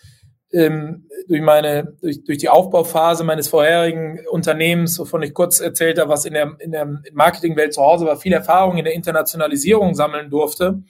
ähm, 0.52 1.08
durch 1.28 1.40
meine, 1.40 1.96
durch, 2.00 2.24
durch 2.24 2.38
die 2.38 2.48
Aufbauphase 2.48 3.24
meines 3.24 3.48
vorherigen 3.48 4.20
Unternehmens, 4.30 4.98
wovon 4.98 5.22
ich 5.22 5.34
kurz 5.34 5.60
erzählt 5.60 5.98
habe, 5.98 6.10
was 6.10 6.24
in 6.24 6.34
der, 6.34 6.56
in 6.58 6.72
der 6.72 7.00
Marketingwelt 7.12 7.72
zu 7.72 7.82
Hause 7.82 8.06
war, 8.06 8.16
viel 8.16 8.32
Erfahrung 8.32 8.76
in 8.76 8.84
der 8.84 8.94
Internationalisierung 8.94 9.94
sammeln 9.94 10.30
durfte, 10.30 10.82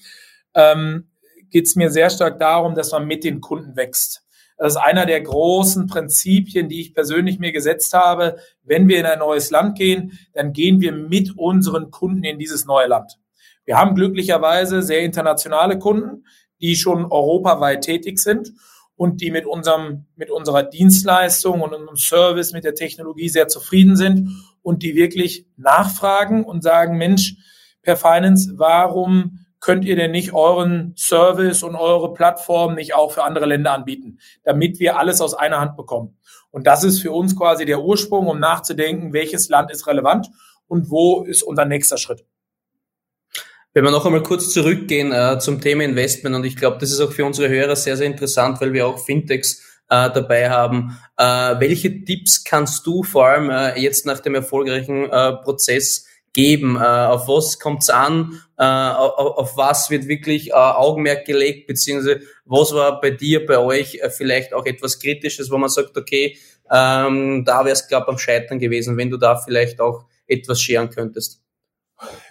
ähm, 0.54 1.08
geht 1.50 1.66
es 1.66 1.76
mir 1.76 1.90
sehr 1.90 2.10
stark 2.10 2.38
darum, 2.38 2.74
dass 2.74 2.92
man 2.92 3.06
mit 3.06 3.24
den 3.24 3.40
Kunden 3.40 3.76
wächst. 3.76 4.22
Das 4.58 4.74
ist 4.74 4.80
einer 4.80 5.06
der 5.06 5.20
großen 5.20 5.86
Prinzipien, 5.86 6.68
die 6.68 6.80
ich 6.80 6.94
persönlich 6.94 7.38
mir 7.38 7.52
gesetzt 7.52 7.92
habe. 7.94 8.36
Wenn 8.62 8.88
wir 8.88 8.98
in 8.98 9.06
ein 9.06 9.18
neues 9.18 9.50
Land 9.50 9.76
gehen, 9.76 10.18
dann 10.34 10.52
gehen 10.52 10.80
wir 10.80 10.92
mit 10.92 11.36
unseren 11.36 11.90
Kunden 11.90 12.24
in 12.24 12.38
dieses 12.38 12.64
neue 12.64 12.86
Land. 12.86 13.18
Wir 13.64 13.76
haben 13.76 13.94
glücklicherweise 13.94 14.82
sehr 14.82 15.00
internationale 15.00 15.78
Kunden, 15.78 16.24
die 16.60 16.76
schon 16.76 17.04
europaweit 17.04 17.82
tätig 17.82 18.18
sind 18.18 18.52
und 18.96 19.20
die 19.20 19.30
mit 19.30 19.46
unserem, 19.46 20.06
mit 20.16 20.30
unserer 20.30 20.62
Dienstleistung 20.62 21.60
und 21.60 21.74
unserem 21.74 21.96
Service, 21.96 22.52
mit 22.52 22.64
der 22.64 22.74
Technologie 22.74 23.28
sehr 23.28 23.48
zufrieden 23.48 23.96
sind 23.96 24.28
und 24.62 24.82
die 24.82 24.94
wirklich 24.94 25.46
nachfragen 25.56 26.44
und 26.44 26.62
sagen, 26.62 26.98
Mensch, 26.98 27.34
per 27.82 27.96
Finance, 27.96 28.54
warum 28.56 29.41
könnt 29.62 29.86
ihr 29.86 29.96
denn 29.96 30.10
nicht 30.10 30.34
euren 30.34 30.92
Service 30.98 31.62
und 31.62 31.76
eure 31.76 32.12
Plattform 32.12 32.74
nicht 32.74 32.94
auch 32.94 33.12
für 33.12 33.22
andere 33.22 33.46
Länder 33.46 33.72
anbieten, 33.72 34.18
damit 34.44 34.78
wir 34.80 34.98
alles 34.98 35.22
aus 35.22 35.32
einer 35.32 35.60
Hand 35.60 35.76
bekommen? 35.76 36.18
Und 36.50 36.66
das 36.66 36.84
ist 36.84 37.00
für 37.00 37.12
uns 37.12 37.34
quasi 37.34 37.64
der 37.64 37.80
Ursprung, 37.80 38.26
um 38.26 38.38
nachzudenken, 38.38 39.14
welches 39.14 39.48
Land 39.48 39.70
ist 39.70 39.86
relevant 39.86 40.28
und 40.66 40.90
wo 40.90 41.22
ist 41.22 41.42
unser 41.42 41.64
nächster 41.64 41.96
Schritt. 41.96 42.26
Wenn 43.72 43.84
wir 43.84 43.90
noch 43.90 44.04
einmal 44.04 44.22
kurz 44.22 44.52
zurückgehen 44.52 45.12
äh, 45.12 45.38
zum 45.38 45.60
Thema 45.62 45.84
Investment 45.84 46.36
und 46.36 46.44
ich 46.44 46.56
glaube, 46.56 46.76
das 46.78 46.90
ist 46.90 47.00
auch 47.00 47.12
für 47.12 47.24
unsere 47.24 47.48
Hörer 47.48 47.74
sehr, 47.74 47.96
sehr 47.96 48.06
interessant, 48.06 48.60
weil 48.60 48.74
wir 48.74 48.86
auch 48.86 48.98
Fintechs 48.98 49.62
äh, 49.88 50.10
dabei 50.10 50.50
haben. 50.50 50.98
Äh, 51.16 51.24
welche 51.60 52.04
Tipps 52.04 52.44
kannst 52.44 52.86
du 52.86 53.02
vor 53.02 53.26
allem 53.26 53.48
äh, 53.48 53.78
jetzt 53.80 54.06
nach 54.06 54.20
dem 54.20 54.34
erfolgreichen 54.34 55.08
äh, 55.10 55.32
Prozess 55.36 56.06
geben? 56.32 56.76
Äh, 56.76 56.80
auf 56.80 57.28
was 57.28 57.58
kommt's 57.58 57.90
an? 57.90 58.40
Äh, 58.58 58.64
auf, 58.64 59.38
auf 59.38 59.56
was 59.56 59.90
wird 59.90 60.08
wirklich 60.08 60.50
äh, 60.50 60.54
Augenmerk 60.54 61.24
gelegt? 61.24 61.66
Beziehungsweise 61.66 62.20
was 62.44 62.72
war 62.72 63.00
bei 63.00 63.10
dir, 63.10 63.46
bei 63.46 63.58
euch 63.58 63.96
äh, 63.96 64.10
vielleicht 64.10 64.54
auch 64.54 64.66
etwas 64.66 64.98
Kritisches, 64.98 65.50
wo 65.50 65.58
man 65.58 65.68
sagt, 65.68 65.96
okay, 65.96 66.36
ähm, 66.70 67.44
da 67.44 67.64
wäre 67.64 67.72
es, 67.72 67.88
glaube 67.88 68.08
am 68.08 68.18
Scheitern 68.18 68.58
gewesen, 68.58 68.96
wenn 68.96 69.10
du 69.10 69.16
da 69.16 69.36
vielleicht 69.36 69.80
auch 69.80 70.04
etwas 70.26 70.60
scheren 70.60 70.90
könntest? 70.90 71.40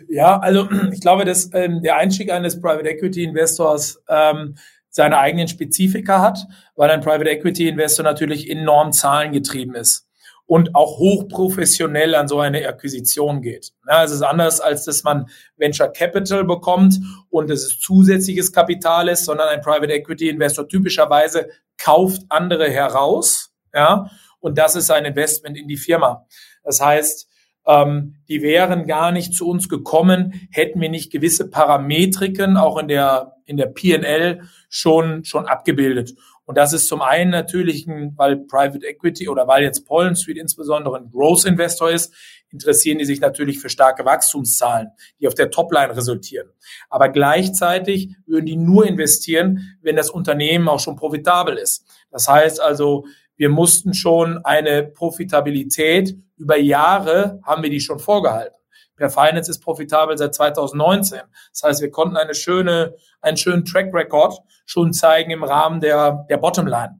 Ja, 0.07 0.39
also 0.39 0.67
ich 0.91 1.01
glaube, 1.01 1.25
dass 1.25 1.49
ähm, 1.53 1.81
der 1.81 1.97
Einstieg 1.97 2.31
eines 2.31 2.59
Private 2.59 2.89
Equity 2.89 3.23
Investors 3.23 4.01
ähm, 4.09 4.55
seine 4.89 5.19
eigenen 5.19 5.47
Spezifika 5.47 6.21
hat, 6.21 6.39
weil 6.75 6.89
ein 6.89 7.01
Private 7.01 7.29
Equity 7.29 7.69
Investor 7.69 8.03
natürlich 8.03 8.49
enorm 8.49 8.91
zahlengetrieben 8.91 9.75
ist 9.75 10.07
und 10.51 10.75
auch 10.75 10.97
hochprofessionell 10.97 12.13
an 12.13 12.27
so 12.27 12.41
eine 12.41 12.67
Akquisition 12.67 13.41
geht. 13.41 13.71
Ja, 13.87 14.03
es 14.03 14.11
ist 14.11 14.21
anders, 14.21 14.59
als 14.59 14.83
dass 14.83 15.01
man 15.05 15.29
Venture 15.55 15.87
Capital 15.87 16.43
bekommt 16.43 16.99
und 17.29 17.49
es 17.49 17.63
ist 17.63 17.81
zusätzliches 17.81 18.51
Kapital 18.51 19.07
ist, 19.07 19.23
sondern 19.23 19.47
ein 19.47 19.61
Private 19.61 19.93
Equity 19.93 20.27
Investor 20.27 20.67
typischerweise 20.67 21.47
kauft 21.77 22.23
andere 22.27 22.69
heraus, 22.69 23.53
ja, 23.73 24.11
und 24.41 24.57
das 24.57 24.75
ist 24.75 24.91
ein 24.91 25.05
Investment 25.05 25.57
in 25.57 25.69
die 25.69 25.77
Firma. 25.77 26.27
Das 26.65 26.81
heißt, 26.81 27.29
ähm, 27.65 28.15
die 28.27 28.41
wären 28.41 28.87
gar 28.87 29.13
nicht 29.13 29.33
zu 29.33 29.47
uns 29.47 29.69
gekommen, 29.69 30.49
hätten 30.51 30.81
wir 30.81 30.89
nicht 30.89 31.13
gewisse 31.13 31.49
Parametriken 31.49 32.57
auch 32.57 32.77
in 32.77 32.89
der, 32.89 33.37
in 33.45 33.55
der 33.55 33.67
PNL 33.67 34.41
schon, 34.67 35.23
schon 35.23 35.45
abgebildet. 35.45 36.13
Und 36.51 36.57
das 36.57 36.73
ist 36.73 36.89
zum 36.89 37.01
einen 37.01 37.31
natürlich, 37.31 37.87
weil 37.87 38.35
Private 38.35 38.85
Equity 38.85 39.29
oder 39.29 39.47
weil 39.47 39.63
jetzt 39.63 39.85
Pollen 39.85 40.17
Street 40.17 40.35
insbesondere 40.35 40.97
ein 40.97 41.09
Growth 41.09 41.45
Investor 41.45 41.89
ist, 41.89 42.13
interessieren 42.49 42.97
die 42.97 43.05
sich 43.05 43.21
natürlich 43.21 43.57
für 43.57 43.69
starke 43.69 44.03
Wachstumszahlen, 44.03 44.89
die 45.21 45.29
auf 45.29 45.33
der 45.33 45.49
Topline 45.49 45.95
resultieren. 45.95 46.49
Aber 46.89 47.07
gleichzeitig 47.07 48.17
würden 48.25 48.47
die 48.47 48.57
nur 48.57 48.85
investieren, 48.85 49.77
wenn 49.81 49.95
das 49.95 50.09
Unternehmen 50.09 50.67
auch 50.67 50.81
schon 50.81 50.97
profitabel 50.97 51.55
ist. 51.55 51.85
Das 52.11 52.27
heißt 52.27 52.59
also, 52.59 53.05
wir 53.37 53.47
mussten 53.47 53.93
schon 53.93 54.43
eine 54.43 54.83
Profitabilität 54.83 56.17
über 56.35 56.57
Jahre 56.57 57.39
haben 57.43 57.63
wir 57.63 57.69
die 57.69 57.79
schon 57.79 57.99
vorgehalten. 57.99 58.60
Per 59.01 59.09
Finance 59.09 59.49
ist 59.49 59.61
profitabel 59.61 60.15
seit 60.15 60.35
2019. 60.35 61.21
Das 61.51 61.63
heißt, 61.63 61.81
wir 61.81 61.89
konnten 61.89 62.17
eine 62.17 62.35
schöne, 62.35 62.93
einen 63.19 63.35
schönen 63.35 63.65
Track 63.65 63.91
Record 63.95 64.37
schon 64.67 64.93
zeigen 64.93 65.31
im 65.31 65.43
Rahmen 65.43 65.81
der, 65.81 66.27
der 66.29 66.37
Bottomline. 66.37 66.99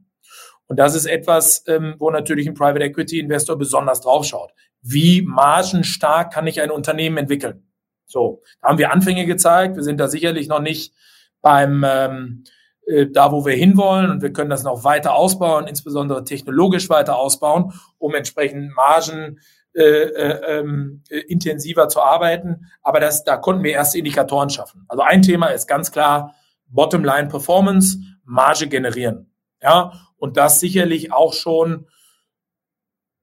Und 0.66 0.80
das 0.80 0.96
ist 0.96 1.06
etwas, 1.06 1.62
ähm, 1.68 1.94
wo 2.00 2.10
natürlich 2.10 2.48
ein 2.48 2.54
Private 2.54 2.84
Equity 2.84 3.20
Investor 3.20 3.56
besonders 3.56 4.00
draufschaut. 4.00 4.50
Wie 4.80 5.22
margenstark 5.22 6.32
kann 6.32 6.48
ich 6.48 6.60
ein 6.60 6.72
Unternehmen 6.72 7.18
entwickeln? 7.18 7.68
So, 8.04 8.42
da 8.60 8.70
haben 8.70 8.78
wir 8.78 8.90
Anfänge 8.90 9.24
gezeigt. 9.24 9.76
Wir 9.76 9.84
sind 9.84 10.00
da 10.00 10.08
sicherlich 10.08 10.48
noch 10.48 10.60
nicht 10.60 10.92
beim, 11.40 11.84
ähm, 11.86 12.42
äh, 12.84 13.06
da, 13.06 13.30
wo 13.30 13.46
wir 13.46 13.54
hinwollen 13.54 14.10
und 14.10 14.22
wir 14.22 14.32
können 14.32 14.50
das 14.50 14.64
noch 14.64 14.82
weiter 14.82 15.14
ausbauen, 15.14 15.68
insbesondere 15.68 16.24
technologisch 16.24 16.90
weiter 16.90 17.16
ausbauen, 17.16 17.72
um 17.98 18.12
entsprechend 18.16 18.74
Margen 18.74 19.38
ähm, 19.74 21.02
äh, 21.08 21.18
intensiver 21.20 21.88
zu 21.88 22.00
arbeiten. 22.00 22.66
Aber 22.82 23.00
das, 23.00 23.24
da 23.24 23.36
konnten 23.36 23.64
wir 23.64 23.72
erste 23.72 23.98
Indikatoren 23.98 24.50
schaffen. 24.50 24.84
Also 24.88 25.02
ein 25.02 25.22
Thema 25.22 25.46
ist 25.48 25.66
ganz 25.66 25.92
klar 25.92 26.34
Bottomline 26.66 27.28
Performance, 27.28 27.98
Marge 28.24 28.68
generieren. 28.68 29.30
Ja, 29.62 29.92
und 30.16 30.36
das 30.36 30.60
sicherlich 30.60 31.12
auch 31.12 31.32
schon 31.32 31.86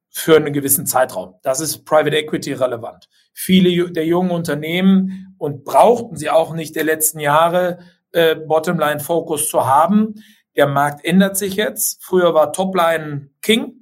für 0.09 0.35
einen 0.35 0.53
gewissen 0.53 0.85
Zeitraum. 0.85 1.35
Das 1.43 1.59
ist 1.59 1.85
Private 1.85 2.15
Equity 2.17 2.53
relevant. 2.53 3.09
Viele 3.33 3.91
der 3.91 4.05
jungen 4.05 4.31
Unternehmen 4.31 5.35
und 5.37 5.63
brauchten 5.63 6.17
sie 6.17 6.29
auch 6.29 6.53
nicht 6.53 6.75
der 6.75 6.83
letzten 6.83 7.19
Jahre 7.19 7.79
äh, 8.11 8.35
Bottomline-Fokus 8.35 9.49
zu 9.49 9.65
haben. 9.65 10.15
Der 10.55 10.67
Markt 10.67 11.05
ändert 11.05 11.37
sich 11.37 11.55
jetzt. 11.55 12.03
Früher 12.03 12.33
war 12.33 12.51
Topline 12.51 13.29
King. 13.41 13.78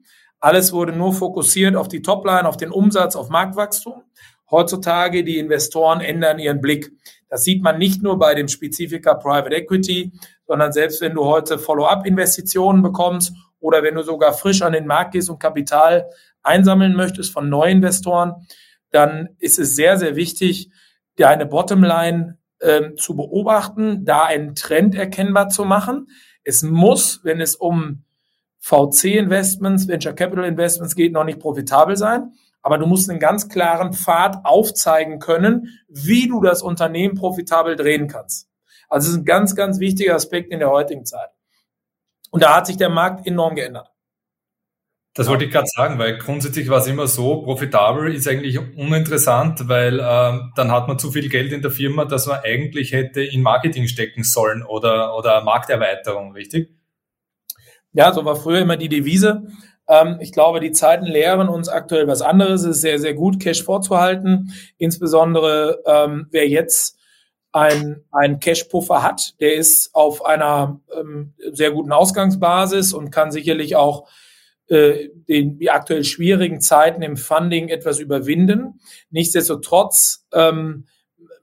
Alles 0.48 0.72
wurde 0.72 0.94
nur 0.94 1.12
fokussiert 1.12 1.76
auf 1.76 1.90
die 1.90 2.02
Topline, 2.02 2.48
auf 2.48 2.56
den 2.56 2.72
Umsatz, 2.72 3.18
auf 3.18 3.28
Marktwachstum. 3.28 4.04
Heutzutage 4.50 5.26
die 5.26 5.40
Investoren 5.40 6.00
ändern 6.00 6.40
ihren 6.40 6.62
Blick. 6.62 6.90
Das 7.28 7.44
sieht 7.44 7.62
man 7.62 7.78
nicht 7.78 8.02
nur 8.02 8.18
bei 8.18 8.34
dem 8.34 8.48
Spezifika 8.48 9.16
Private 9.16 9.54
Equity, 9.54 10.14
sondern 10.46 10.72
selbst 10.72 11.02
wenn 11.02 11.16
du 11.16 11.26
heute 11.26 11.60
Follow-up-Investitionen 11.60 12.82
bekommst 12.82 13.34
oder 13.60 13.84
wenn 13.84 13.96
du 13.96 14.04
sogar 14.04 14.32
frisch 14.32 14.62
an 14.62 14.72
den 14.72 14.88
Markt 14.88 15.12
gehst 15.12 15.30
und 15.30 15.40
Kapital 15.40 16.10
einsammeln 16.44 16.96
möchtest 16.96 17.34
von 17.34 17.50
Neuinvestoren, 17.50 18.48
dann 18.92 19.28
ist 19.40 19.60
es 19.60 19.76
sehr, 19.76 19.98
sehr 19.98 20.16
wichtig, 20.16 20.72
deine 21.18 21.46
Bottomline 21.46 22.38
äh, 22.60 22.94
zu 22.96 23.18
beobachten, 23.18 24.06
da 24.06 24.24
einen 24.24 24.56
Trend 24.56 24.96
erkennbar 24.96 25.50
zu 25.50 25.66
machen. 25.66 26.08
Es 26.46 26.64
muss, 26.64 27.20
wenn 27.26 27.42
es 27.42 27.58
um 27.58 28.06
VC-Investments, 28.60 29.88
Venture 29.88 30.14
Capital 30.14 30.46
Investments 30.46 30.96
geht, 30.96 31.14
noch 31.14 31.24
nicht 31.24 31.40
profitabel 31.40 31.96
sein. 31.96 32.32
Aber 32.62 32.78
du 32.78 32.86
musst 32.86 33.10
einen 33.10 33.20
ganz 33.20 33.48
klaren 33.50 33.94
Pfad 33.94 34.44
aufzeigen 34.44 35.20
können, 35.20 35.80
wie 35.88 36.28
du 36.28 36.42
das 36.42 36.62
Unternehmen 36.62 37.16
profitabel 37.16 37.76
drehen 37.76 38.08
kannst. 38.08 38.50
Also 38.90 39.08
es 39.08 39.14
ist 39.14 39.20
ein 39.22 39.26
ganz, 39.26 39.56
ganz 39.56 39.80
wichtiger 39.80 40.16
Aspekt 40.16 40.52
in 40.52 40.60
der 40.60 40.70
heutigen 40.70 41.06
Zeit. 41.06 41.30
Und 42.32 42.44
da 42.44 42.56
hat 42.56 42.68
sich 42.68 42.78
der 42.78 42.90
Markt 42.90 43.26
enorm 43.26 43.56
geändert. 43.56 43.90
Das 45.14 45.28
wollte 45.28 45.46
ich 45.46 45.52
gerade 45.52 45.66
sagen, 45.76 45.98
weil 45.98 46.18
grundsätzlich 46.20 46.70
war 46.70 46.78
es 46.78 46.86
immer 46.86 47.08
so, 47.08 47.42
profitabel 47.42 48.14
ist 48.14 48.28
eigentlich 48.28 48.60
uninteressant, 48.60 49.68
weil 49.68 50.00
äh, 50.00 50.40
dann 50.56 50.72
hat 50.72 50.88
man 50.88 51.00
zu 51.00 51.12
viel 51.12 51.28
Geld 51.28 51.52
in 51.52 51.64
der 51.64 51.72
Firma, 51.72 52.06
dass 52.06 52.28
man 52.28 52.42
eigentlich 52.44 52.92
hätte 52.92 53.24
in 53.24 53.42
Marketing 53.42 53.88
stecken 53.88 54.24
sollen 54.24 54.62
oder, 54.64 55.18
oder 55.18 55.44
Markterweiterung, 55.44 56.34
richtig? 56.34 56.77
Ja, 57.98 58.14
so 58.14 58.24
war 58.26 58.36
früher 58.36 58.60
immer 58.60 58.78
die 58.78 58.90
Devise. 58.90 59.48
Ähm, 59.88 60.20
ich 60.22 60.32
glaube, 60.32 60.60
die 60.60 60.72
Zeiten 60.72 61.08
lehren 61.08 61.50
uns 61.50 61.68
aktuell 61.68 62.06
was 62.06 62.22
anderes. 62.22 62.62
Es 62.62 62.76
ist 62.76 62.82
sehr, 62.82 63.00
sehr 63.00 63.16
gut, 63.16 63.40
Cash 63.40 63.64
vorzuhalten. 63.64 64.54
Insbesondere 64.78 65.82
ähm, 65.84 66.28
wer 66.30 66.48
jetzt 66.48 67.00
ein, 67.52 68.04
ein 68.12 68.40
Cash-Puffer 68.40 69.02
hat, 69.02 69.34
der 69.40 69.56
ist 69.56 69.96
auf 69.96 70.24
einer 70.24 70.80
ähm, 70.96 71.34
sehr 71.52 71.72
guten 71.72 71.92
Ausgangsbasis 71.92 72.94
und 72.94 73.10
kann 73.10 73.32
sicherlich 73.32 73.76
auch 73.76 74.08
äh, 74.68 75.10
den, 75.28 75.58
die 75.58 75.72
aktuell 75.72 76.04
schwierigen 76.04 76.62
Zeiten 76.62 77.02
im 77.02 77.18
Funding 77.18 77.70
etwas 77.70 77.98
überwinden. 77.98 78.80
Nichtsdestotrotz 79.10 80.28
ähm, 80.34 80.86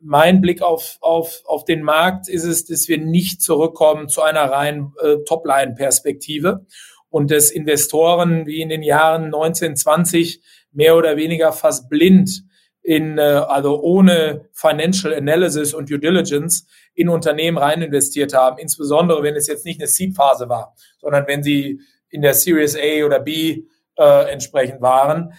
mein 0.05 0.41
Blick 0.41 0.61
auf, 0.63 0.99
auf, 1.01 1.41
auf 1.47 1.65
den 1.65 1.83
Markt 1.83 2.29
ist 2.29 2.45
es, 2.45 2.67
dass 2.67 2.89
wir 2.89 2.99
nicht 2.99 3.43
zurückkommen 3.43 4.09
zu 4.09 4.23
einer 4.23 4.43
reinen 4.43 4.93
äh, 5.01 5.17
Topline-Perspektive 5.27 6.67
und 7.09 7.31
dass 7.31 7.51
Investoren 7.51 8.47
wie 8.47 8.61
in 8.61 8.69
den 8.69 8.83
Jahren 8.83 9.25
1920 9.27 10.43
mehr 10.73 10.97
oder 10.97 11.17
weniger 11.17 11.53
fast 11.53 11.89
blind 11.89 12.45
in, 12.83 13.17
äh, 13.17 13.23
also 13.23 13.81
ohne 13.83 14.49
Financial 14.53 15.15
Analysis 15.15 15.73
und 15.73 15.91
Due 15.91 15.99
Diligence 15.99 16.67
in 16.95 17.09
Unternehmen 17.09 17.57
rein 17.57 17.81
investiert 17.81 18.35
haben, 18.35 18.59
insbesondere 18.59 19.23
wenn 19.23 19.37
es 19.37 19.47
jetzt 19.47 19.65
nicht 19.65 19.81
eine 19.81 19.89
Seed-Phase 19.89 20.49
war, 20.51 20.75
sondern 21.01 21.27
wenn 21.27 21.43
sie 21.43 21.81
in 22.11 22.21
der 22.21 22.35
Series 22.35 22.77
A 22.77 23.05
oder 23.07 23.21
B 23.21 23.65
äh, 23.97 24.31
entsprechend 24.31 24.83
waren 24.83 25.33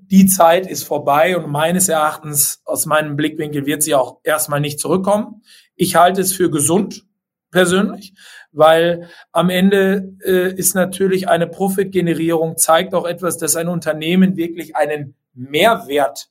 die 0.00 0.26
Zeit 0.26 0.66
ist 0.66 0.82
vorbei 0.82 1.36
und 1.36 1.50
meines 1.50 1.88
Erachtens, 1.88 2.60
aus 2.64 2.86
meinem 2.86 3.16
Blickwinkel, 3.16 3.66
wird 3.66 3.82
sie 3.82 3.94
auch 3.94 4.18
erstmal 4.24 4.60
nicht 4.60 4.80
zurückkommen. 4.80 5.42
Ich 5.76 5.96
halte 5.96 6.20
es 6.20 6.32
für 6.32 6.50
gesund, 6.50 7.04
persönlich, 7.50 8.14
weil 8.52 9.08
am 9.32 9.50
Ende 9.50 10.14
äh, 10.24 10.52
ist 10.54 10.74
natürlich 10.74 11.28
eine 11.28 11.46
Profitgenerierung, 11.46 12.56
zeigt 12.56 12.94
auch 12.94 13.06
etwas, 13.06 13.38
dass 13.38 13.56
ein 13.56 13.68
Unternehmen 13.68 14.36
wirklich 14.36 14.76
einen 14.76 15.14
Mehrwert 15.34 16.30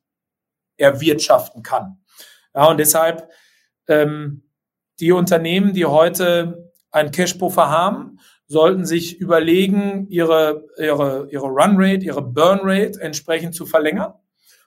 erwirtschaften 0.78 1.64
kann. 1.64 2.00
Ja, 2.54 2.66
und 2.66 2.78
deshalb 2.78 3.30
ähm, 3.88 4.44
die 5.00 5.12
Unternehmen, 5.12 5.74
die 5.74 5.86
heute 5.86 6.72
einen 6.92 7.12
Cashpuffer 7.12 7.70
haben, 7.70 8.20
sollten 8.50 8.84
sich 8.84 9.22
überlegen, 9.22 10.08
ihre, 10.10 10.66
ihre, 10.78 11.28
ihre 11.30 11.46
Runrate, 11.46 12.04
ihre 12.04 12.24
Burnrate 12.24 13.00
entsprechend 13.00 13.54
zu 13.54 13.68
verlängern 13.68 14.14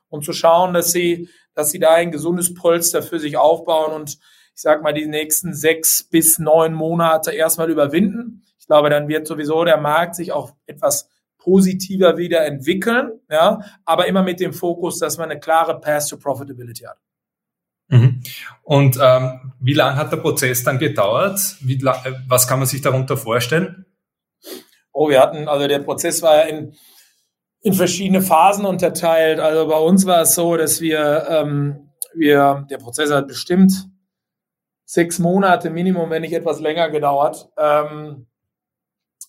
und 0.09 0.25
zu 0.25 0.33
schauen, 0.33 0.73
dass 0.73 0.93
sie, 0.93 1.29
dass 1.55 1.73
sie 1.73 1.81
da 1.81 1.95
ein 1.95 2.13
gesundes 2.13 2.55
Polster 2.55 3.03
für 3.03 3.19
sich 3.19 3.37
aufbauen 3.37 3.93
und 3.93 4.19
ich 4.55 4.61
sag 4.63 4.83
mal, 4.83 4.95
die 4.95 5.07
nächsten 5.07 5.53
sechs 5.53 6.05
bis 6.05 6.39
neun 6.39 6.75
Monate 6.75 7.33
erstmal 7.33 7.71
überwinden. 7.71 8.45
Ich 8.59 8.67
glaube, 8.67 8.89
dann 8.89 9.09
wird 9.09 9.27
sowieso 9.27 9.65
der 9.65 9.79
Markt 9.79 10.15
sich 10.15 10.31
auch 10.31 10.53
etwas 10.67 11.09
positiver 11.39 12.17
wieder 12.17 12.47
entwickeln, 12.47 13.19
ja, 13.29 13.63
aber 13.85 14.07
immer 14.07 14.23
mit 14.23 14.39
dem 14.39 14.53
Fokus, 14.53 15.01
dass 15.01 15.19
man 15.19 15.31
eine 15.31 15.41
klare 15.41 15.81
Path 15.81 16.09
to 16.09 16.19
Profitability 16.19 16.85
hat. 16.85 16.99
Mhm. 17.93 18.23
Und 18.63 18.99
ähm, 19.01 19.53
wie 19.61 19.75
lange 19.75 19.97
hat 19.97 20.11
der 20.11 20.17
Prozess 20.17 20.65
dann 20.65 20.79
gedauert? 20.79 21.39
Wie, 21.61 21.79
was 22.27 22.49
kann 22.49 22.59
man 22.59 22.67
sich 22.67 22.81
darunter 22.81 23.19
vorstellen? 23.19 23.85
Oh, 24.93 25.11
wir 25.11 25.21
hatten, 25.21 25.47
also 25.47 25.69
der 25.69 25.81
Prozess 25.81 26.23
war 26.23 26.37
ja 26.37 26.43
in, 26.45 26.75
in 27.61 27.75
verschiedene 27.75 28.23
Phasen 28.23 28.65
unterteilt. 28.65 29.41
Also 29.41 29.69
bei 29.69 29.79
uns 29.79 30.07
war 30.07 30.23
es 30.23 30.35
so, 30.35 30.57
dass 30.57 30.81
wir, 30.81 31.27
ähm, 31.29 31.91
wir, 32.15 32.67
der 32.71 32.79
Prozess 32.79 33.11
hat 33.11 33.29
bestimmt 33.29 33.73
sechs 34.87 35.19
Monate 35.19 35.69
Minimum, 35.69 36.09
wenn 36.09 36.23
nicht 36.23 36.33
etwas 36.35 36.61
länger 36.61 36.89
gedauert. 36.89 37.51
Ähm, 37.59 38.27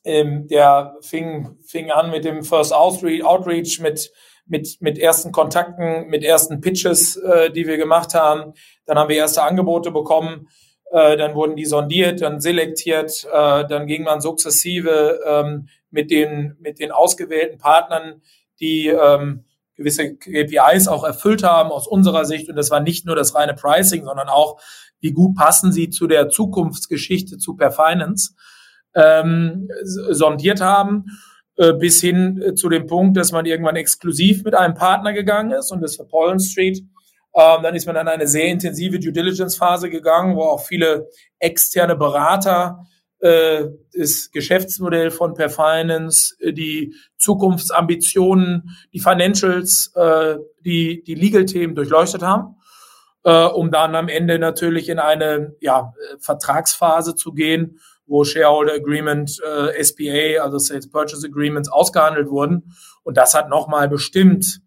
ähm, 0.05 0.47
der 0.47 0.95
fing, 1.01 1.57
fing 1.65 1.91
an 1.91 2.11
mit 2.11 2.23
dem 2.23 2.43
First 2.43 2.71
Outreach, 2.73 3.79
mit 3.81 4.09
mit, 4.45 4.77
mit 4.81 4.97
ersten 4.97 5.31
Kontakten, 5.31 6.07
mit 6.07 6.23
ersten 6.23 6.61
Pitches, 6.61 7.15
äh, 7.15 7.51
die 7.51 7.67
wir 7.67 7.77
gemacht 7.77 8.13
haben. 8.13 8.53
Dann 8.85 8.97
haben 8.97 9.09
wir 9.09 9.15
erste 9.15 9.43
Angebote 9.43 9.91
bekommen. 9.91 10.47
Äh, 10.91 11.17
dann 11.17 11.33
wurden 11.33 11.55
die 11.55 11.65
sondiert, 11.65 12.21
dann 12.21 12.41
selektiert. 12.41 13.25
Äh, 13.31 13.65
dann 13.67 13.87
ging 13.87 14.03
man 14.03 14.21
sukzessive 14.21 15.19
ähm, 15.25 15.69
mit, 15.89 16.11
den, 16.11 16.57
mit 16.59 16.79
den 16.79 16.91
ausgewählten 16.91 17.57
Partnern, 17.57 18.21
die 18.59 18.87
ähm, 18.87 19.45
gewisse 19.75 20.15
KPIs 20.15 20.87
auch 20.87 21.03
erfüllt 21.03 21.43
haben 21.43 21.71
aus 21.71 21.87
unserer 21.87 22.25
Sicht. 22.25 22.49
Und 22.49 22.55
das 22.55 22.69
war 22.69 22.79
nicht 22.79 23.05
nur 23.05 23.15
das 23.15 23.33
reine 23.35 23.53
Pricing, 23.53 24.05
sondern 24.05 24.29
auch, 24.29 24.59
wie 24.99 25.11
gut 25.11 25.35
passen 25.35 25.71
sie 25.71 25.89
zu 25.89 26.07
der 26.07 26.29
Zukunftsgeschichte 26.29 27.37
zu 27.37 27.55
Per 27.55 27.71
Finance, 27.71 28.35
ähm, 28.95 29.67
sondiert 29.83 30.61
haben. 30.61 31.05
Äh, 31.55 31.73
bis 31.73 32.01
hin 32.01 32.41
äh, 32.41 32.55
zu 32.55 32.67
dem 32.67 32.87
Punkt, 32.87 33.15
dass 33.15 33.31
man 33.31 33.45
irgendwann 33.45 33.75
exklusiv 33.75 34.43
mit 34.43 34.55
einem 34.55 34.73
Partner 34.73 35.13
gegangen 35.13 35.51
ist 35.51 35.71
und 35.71 35.81
das 35.81 35.97
für 35.97 36.05
Pollen 36.05 36.39
Street. 36.39 36.79
Ähm, 37.35 37.61
dann 37.61 37.75
ist 37.75 37.85
man 37.85 37.95
in 37.95 38.07
eine 38.07 38.25
sehr 38.25 38.47
intensive 38.47 38.99
Due 38.99 39.11
Diligence 39.11 39.55
Phase 39.55 39.91
gegangen, 39.91 40.35
wo 40.35 40.41
auch 40.41 40.65
viele 40.65 41.09
externe 41.37 41.95
Berater 41.95 42.87
äh, 43.19 43.65
das 43.95 44.31
Geschäftsmodell 44.31 45.11
von 45.11 45.35
Per 45.35 45.51
Finance, 45.51 46.35
äh, 46.39 46.53
die 46.53 46.95
Zukunftsambitionen, 47.17 48.75
die 48.91 48.99
Financials, 48.99 49.93
die 50.65 51.03
die 51.03 51.15
Legal-Themen 51.15 51.75
durchleuchtet 51.75 52.23
haben, 52.23 52.55
um 53.23 53.71
dann 53.71 53.95
am 53.95 54.09
Ende 54.09 54.39
natürlich 54.39 54.89
in 54.89 54.99
eine 54.99 55.55
ja, 55.61 55.93
Vertragsphase 56.19 57.15
zu 57.15 57.31
gehen 57.31 57.79
wo 58.05 58.23
Shareholder 58.23 58.73
Agreement, 58.73 59.39
äh, 59.41 59.83
SPA, 59.83 60.43
also 60.43 60.57
Sales 60.57 60.89
Purchase 60.89 61.25
Agreements, 61.27 61.69
ausgehandelt 61.69 62.29
wurden. 62.29 62.73
Und 63.03 63.17
das 63.17 63.33
hat 63.33 63.49
nochmal 63.49 63.87
bestimmt 63.87 64.61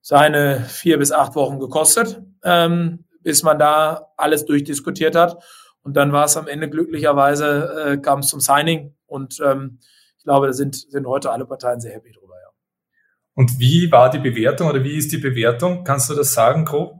seine 0.00 0.60
vier 0.60 0.98
bis 0.98 1.12
acht 1.12 1.34
Wochen 1.34 1.58
gekostet, 1.58 2.22
ähm, 2.42 3.04
bis 3.22 3.42
man 3.42 3.58
da 3.58 4.08
alles 4.16 4.44
durchdiskutiert 4.44 5.14
hat. 5.14 5.42
Und 5.82 5.96
dann 5.96 6.12
war 6.12 6.24
es 6.24 6.36
am 6.36 6.46
Ende 6.46 6.68
glücklicherweise, 6.68 7.86
äh, 7.86 7.96
kam 7.98 8.20
es 8.20 8.28
zum 8.28 8.40
Signing. 8.40 8.94
Und 9.06 9.40
ähm, 9.44 9.78
ich 10.18 10.24
glaube, 10.24 10.46
da 10.46 10.52
sind, 10.52 10.76
sind 10.76 11.06
heute 11.06 11.30
alle 11.30 11.46
Parteien 11.46 11.80
sehr 11.80 11.94
happy 11.94 12.12
drüber. 12.12 12.34
Ja. 12.34 12.50
Und 13.34 13.58
wie 13.58 13.90
war 13.90 14.10
die 14.10 14.18
Bewertung 14.18 14.68
oder 14.68 14.84
wie 14.84 14.96
ist 14.96 15.12
die 15.12 15.18
Bewertung? 15.18 15.84
Kannst 15.84 16.10
du 16.10 16.14
das 16.14 16.34
sagen, 16.34 16.64
grob? 16.64 16.99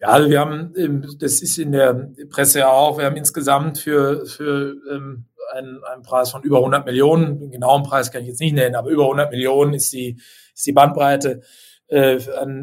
Ja, 0.00 0.08
also 0.08 0.28
wir 0.28 0.40
haben, 0.40 0.74
das 1.18 1.40
ist 1.40 1.58
in 1.58 1.72
der 1.72 2.10
Presse 2.30 2.60
ja 2.60 2.70
auch, 2.70 2.98
wir 2.98 3.06
haben 3.06 3.16
insgesamt 3.16 3.78
für, 3.78 4.26
für 4.26 4.74
ähm, 4.90 5.26
einen, 5.52 5.82
einen 5.84 6.02
Preis 6.02 6.30
von 6.30 6.42
über 6.42 6.58
100 6.58 6.84
Millionen, 6.84 7.38
den 7.38 7.50
genauen 7.50 7.82
Preis 7.82 8.10
kann 8.10 8.22
ich 8.22 8.28
jetzt 8.28 8.40
nicht 8.40 8.54
nennen, 8.54 8.74
aber 8.74 8.90
über 8.90 9.04
100 9.04 9.30
Millionen 9.30 9.74
ist 9.74 9.92
die, 9.92 10.20
ist 10.54 10.66
die 10.66 10.72
Bandbreite, 10.72 11.42
äh, 11.86 12.18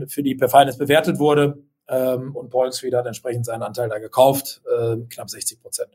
für 0.08 0.24
die 0.24 0.36
per 0.36 0.50
Finance 0.50 0.78
bewertet 0.78 1.20
wurde. 1.20 1.64
Ähm, 1.88 2.36
und 2.36 2.50
Polensfried 2.50 2.94
hat 2.94 3.06
entsprechend 3.06 3.46
seinen 3.46 3.64
Anteil 3.64 3.90
da 3.90 4.00
gekauft, 4.00 4.62
äh, 4.66 4.98
knapp 5.10 5.30
60 5.30 5.62
Prozent. 5.62 5.90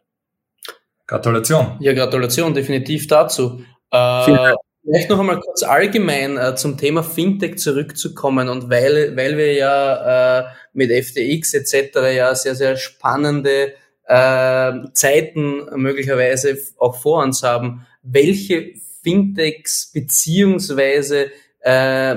Gratulation. 1.06 1.76
Ja, 1.80 1.94
Gratulation, 1.94 2.52
definitiv 2.52 3.06
dazu. 3.06 3.62
Äh, 3.90 4.54
Vielleicht 4.86 5.10
noch 5.10 5.18
einmal 5.18 5.40
kurz 5.40 5.64
allgemein 5.64 6.38
äh, 6.38 6.54
zum 6.54 6.78
Thema 6.78 7.02
Fintech 7.02 7.58
zurückzukommen 7.58 8.48
und 8.48 8.70
weil, 8.70 9.16
weil 9.16 9.36
wir 9.36 9.52
ja 9.52 10.40
äh, 10.40 10.44
mit 10.74 10.92
FTX 10.92 11.54
etc. 11.54 11.96
ja 12.14 12.34
sehr, 12.36 12.54
sehr 12.54 12.76
spannende 12.76 13.72
äh, 14.06 14.72
Zeiten 14.92 15.66
möglicherweise 15.74 16.56
auch 16.78 16.94
vor 17.00 17.24
uns 17.24 17.42
haben, 17.42 17.84
welche 18.02 18.74
Fintechs 19.02 19.90
beziehungsweise 19.92 21.32
äh, 21.60 22.16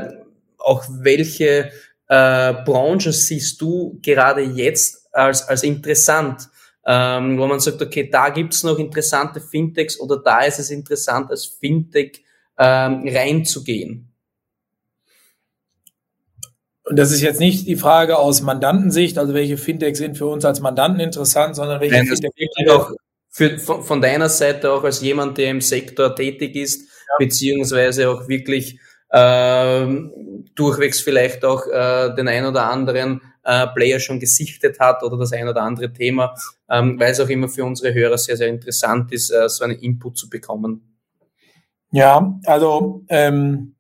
auch 0.60 0.86
welche 0.90 1.72
äh, 2.08 2.54
Branchen 2.66 3.12
siehst 3.12 3.60
du 3.62 4.00
gerade 4.04 4.42
jetzt 4.42 5.08
als, 5.12 5.48
als 5.48 5.64
interessant? 5.64 6.50
ähm, 6.86 7.38
wo 7.38 7.46
man 7.46 7.60
sagt, 7.60 7.82
okay, 7.82 8.10
da 8.10 8.30
gibt's 8.30 8.64
noch 8.64 8.80
interessante 8.80 9.42
Fintechs 9.42 10.00
oder 10.00 10.18
da 10.18 10.42
ist 10.42 10.58
es 10.60 10.72
interessant, 10.72 11.30
als 11.30 11.46
Fintech 11.46 12.24
ähm, 12.60 13.08
reinzugehen? 13.08 14.14
Und 16.84 16.98
das 16.98 17.12
ist 17.12 17.22
jetzt 17.22 17.40
nicht 17.40 17.68
die 17.68 17.76
Frage 17.76 18.18
aus 18.18 18.42
Mandantensicht, 18.42 19.18
also 19.20 19.36
welche 19.36 19.58
Fintechs 19.58 20.00
sind 20.00 20.18
für 20.18 20.26
uns 20.26 20.44
als 20.44 20.60
Mandanten 20.60 21.00
interessant, 21.00 21.56
sondern 21.56 21.80
welche 21.82 21.96
Nein, 21.96 22.08
Fintechs 22.08 22.70
auch 22.70 22.92
für, 23.30 23.60
von, 23.60 23.84
von, 23.84 24.02
deiner 24.02 24.28
Seite 24.28 24.72
auch 24.72 24.84
als 24.84 25.02
jemand, 25.02 25.38
der 25.38 25.52
im 25.52 25.62
Sektor 25.62 26.16
tätig 26.16 26.56
ist, 26.56 26.82
ja. 26.82 27.16
beziehungsweise 27.20 28.10
auch 28.10 28.28
wirklich 28.28 28.80
äh, 29.12 29.86
durchwegs 30.56 31.02
vielleicht 31.02 31.46
auch 31.46 31.68
äh, 31.68 32.16
den 32.16 32.28
ein 32.28 32.46
oder 32.46 32.70
anderen 32.72 33.22
äh, 33.44 33.68
Player 33.68 34.00
schon 34.00 34.20
gesichtet 34.20 34.80
hat 34.80 35.04
oder 35.04 35.18
das 35.18 35.32
ein 35.32 35.48
oder 35.48 35.62
andere 35.62 35.94
Thema, 35.94 36.36
ähm, 36.70 37.00
weil 37.00 37.12
es 37.12 37.20
auch 37.20 37.30
immer 37.30 37.50
für 37.50 37.66
unsere 37.66 37.94
Hörer 37.94 38.18
sehr, 38.18 38.36
sehr 38.36 38.48
interessant 38.48 39.12
ist, 39.12 39.30
äh, 39.30 39.48
so 39.48 39.64
einen 39.64 39.78
Input 39.80 40.18
zu 40.18 40.28
bekommen. 40.28 40.89
Ja, 41.92 42.40
also 42.46 43.04
ähm, 43.10 43.76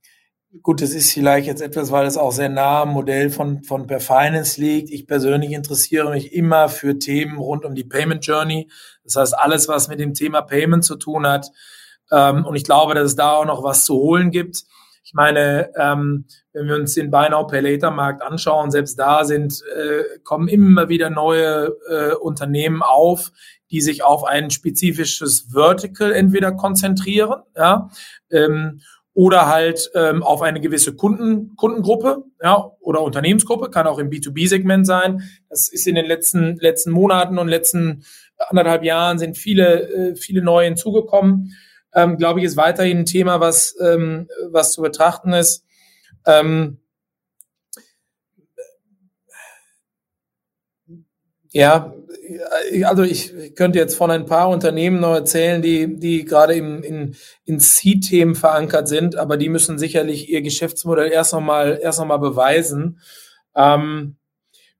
Gut, 0.64 0.82
das 0.82 0.96
ist 0.96 1.14
vielleicht 1.14 1.46
jetzt 1.46 1.62
etwas, 1.62 1.92
weil 1.92 2.08
es 2.08 2.18
auch 2.18 2.32
sehr 2.32 2.50
nah 2.50 2.82
am 2.82 2.90
Modell 2.90 3.30
von, 3.30 3.62
von 3.62 3.86
Per 3.86 4.00
Finance 4.00 4.60
liegt. 4.60 4.90
Ich 4.90 5.06
persönlich 5.06 5.52
interessiere 5.52 6.10
mich 6.10 6.34
immer 6.34 6.70
für 6.70 6.98
Themen 6.98 7.38
rund 7.38 7.66
um 7.66 7.76
die 7.76 7.84
Payment 7.84 8.26
Journey. 8.26 8.68
Das 9.04 9.16
heißt, 9.16 9.38
alles, 9.38 9.68
was 9.68 9.90
mit 9.90 10.00
dem 10.00 10.16
Thema 10.16 10.42
Payment 10.42 10.84
zu 10.84 10.96
tun 10.96 11.28
hat. 11.28 11.52
Ähm, 12.12 12.46
und 12.46 12.56
ich 12.56 12.64
glaube, 12.64 12.96
dass 12.96 13.06
es 13.06 13.16
da 13.16 13.34
auch 13.34 13.46
noch 13.46 13.64
was 13.64 13.86
zu 13.86 13.94
holen 13.94 14.32
gibt. 14.32 14.64
Ich 15.10 15.16
meine, 15.16 15.72
ähm, 15.76 16.26
wenn 16.54 16.68
wir 16.68 16.76
uns 16.76 16.94
den 16.94 17.10
Buy 17.10 17.32
Now 17.32 17.48
Pay 17.48 17.62
Later 17.62 17.90
Markt 17.90 18.22
anschauen, 18.22 18.70
selbst 18.70 19.00
da 19.00 19.26
sind, 19.26 19.60
äh, 19.76 20.20
kommen 20.24 20.48
immer 20.48 20.88
wieder 20.88 21.10
neue 21.10 21.76
äh, 21.90 22.14
Unternehmen 22.14 22.84
auf, 22.84 23.32
die 23.72 23.82
sich 23.82 24.04
auf 24.04 24.24
ein 24.24 24.52
spezifisches 24.52 25.48
Vertical 25.52 26.12
entweder 26.12 26.52
konzentrieren, 26.52 27.42
ja, 27.58 27.90
ähm, 28.30 28.82
oder 29.16 29.48
halt 29.48 29.90
ähm, 29.96 30.22
auf 30.22 30.44
eine 30.44 30.62
gewisse 30.62 30.96
Kunden, 30.96 31.56
Kundengruppe 31.56 32.26
ja, 32.44 32.70
oder 32.80 33.02
Unternehmensgruppe, 33.02 33.72
kann 33.72 33.88
auch 33.88 33.98
im 33.98 34.12
B2B-Segment 34.12 34.86
sein. 34.86 35.24
Das 35.50 35.70
ist 35.70 35.88
in 35.88 35.96
den 35.96 36.06
letzten, 36.06 36.58
letzten 36.58 36.92
Monaten 36.92 37.40
und 37.40 37.48
letzten 37.48 38.04
anderthalb 38.38 38.84
Jahren 38.84 39.18
sind 39.18 39.40
viele, 39.40 39.90
äh, 39.90 40.16
viele 40.16 40.44
neue 40.44 40.68
hinzugekommen. 40.68 41.56
Ähm, 41.94 42.18
Glaube 42.18 42.40
ich, 42.40 42.46
ist 42.46 42.58
weiterhin 42.58 43.00
ein 43.00 43.06
Thema, 43.06 43.40
was, 43.40 43.76
ähm, 43.82 44.28
was 44.52 44.74
zu 44.74 44.82
betrachten 44.82 45.34
ist. 45.34 45.66
Ähm, 46.26 46.80
ja, 51.52 51.94
also 52.84 53.04
ich 53.04 53.56
könnte 53.56 53.80
jetzt 53.80 53.96
von 53.96 54.12
ein 54.12 54.26
paar 54.26 54.50
Unternehmen 54.50 55.00
noch 55.00 55.14
erzählen, 55.14 55.62
die, 55.62 56.00
die 56.00 56.26
gerade 56.26 56.54
im, 56.54 56.84
in, 56.84 57.16
in 57.46 57.60
C-Themen 57.60 58.36
verankert 58.36 58.88
sind, 58.88 59.16
aber 59.16 59.38
die 59.38 59.50
müssen 59.50 59.80
sicherlich 59.80 60.30
ihr 60.30 60.42
Geschäftsmodell 60.42 61.12
erst 61.12 61.34
nochmal 61.34 61.80
erst 61.82 62.00
noch 62.00 62.06
mal 62.06 62.18
beweisen. 62.18 63.00
Ähm, 63.56 64.18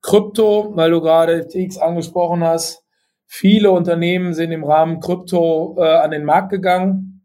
Krypto, 0.02 0.72
weil 0.76 0.92
du 0.92 1.02
gerade 1.02 1.44
FTX 1.44 1.78
angesprochen 1.78 2.44
hast, 2.44 2.84
viele 3.32 3.70
Unternehmen 3.70 4.34
sind 4.34 4.52
im 4.52 4.64
Rahmen 4.64 5.00
Krypto 5.00 5.78
äh, 5.78 5.84
an 5.84 6.10
den 6.10 6.26
Markt 6.26 6.50
gegangen 6.50 7.22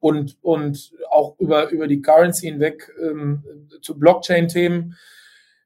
und, 0.00 0.38
und 0.40 0.92
auch 1.10 1.38
über, 1.38 1.68
über 1.68 1.86
die 1.86 2.00
Currency 2.00 2.46
hinweg 2.46 2.90
ähm, 2.98 3.44
zu 3.82 3.98
Blockchain-Themen. 3.98 4.96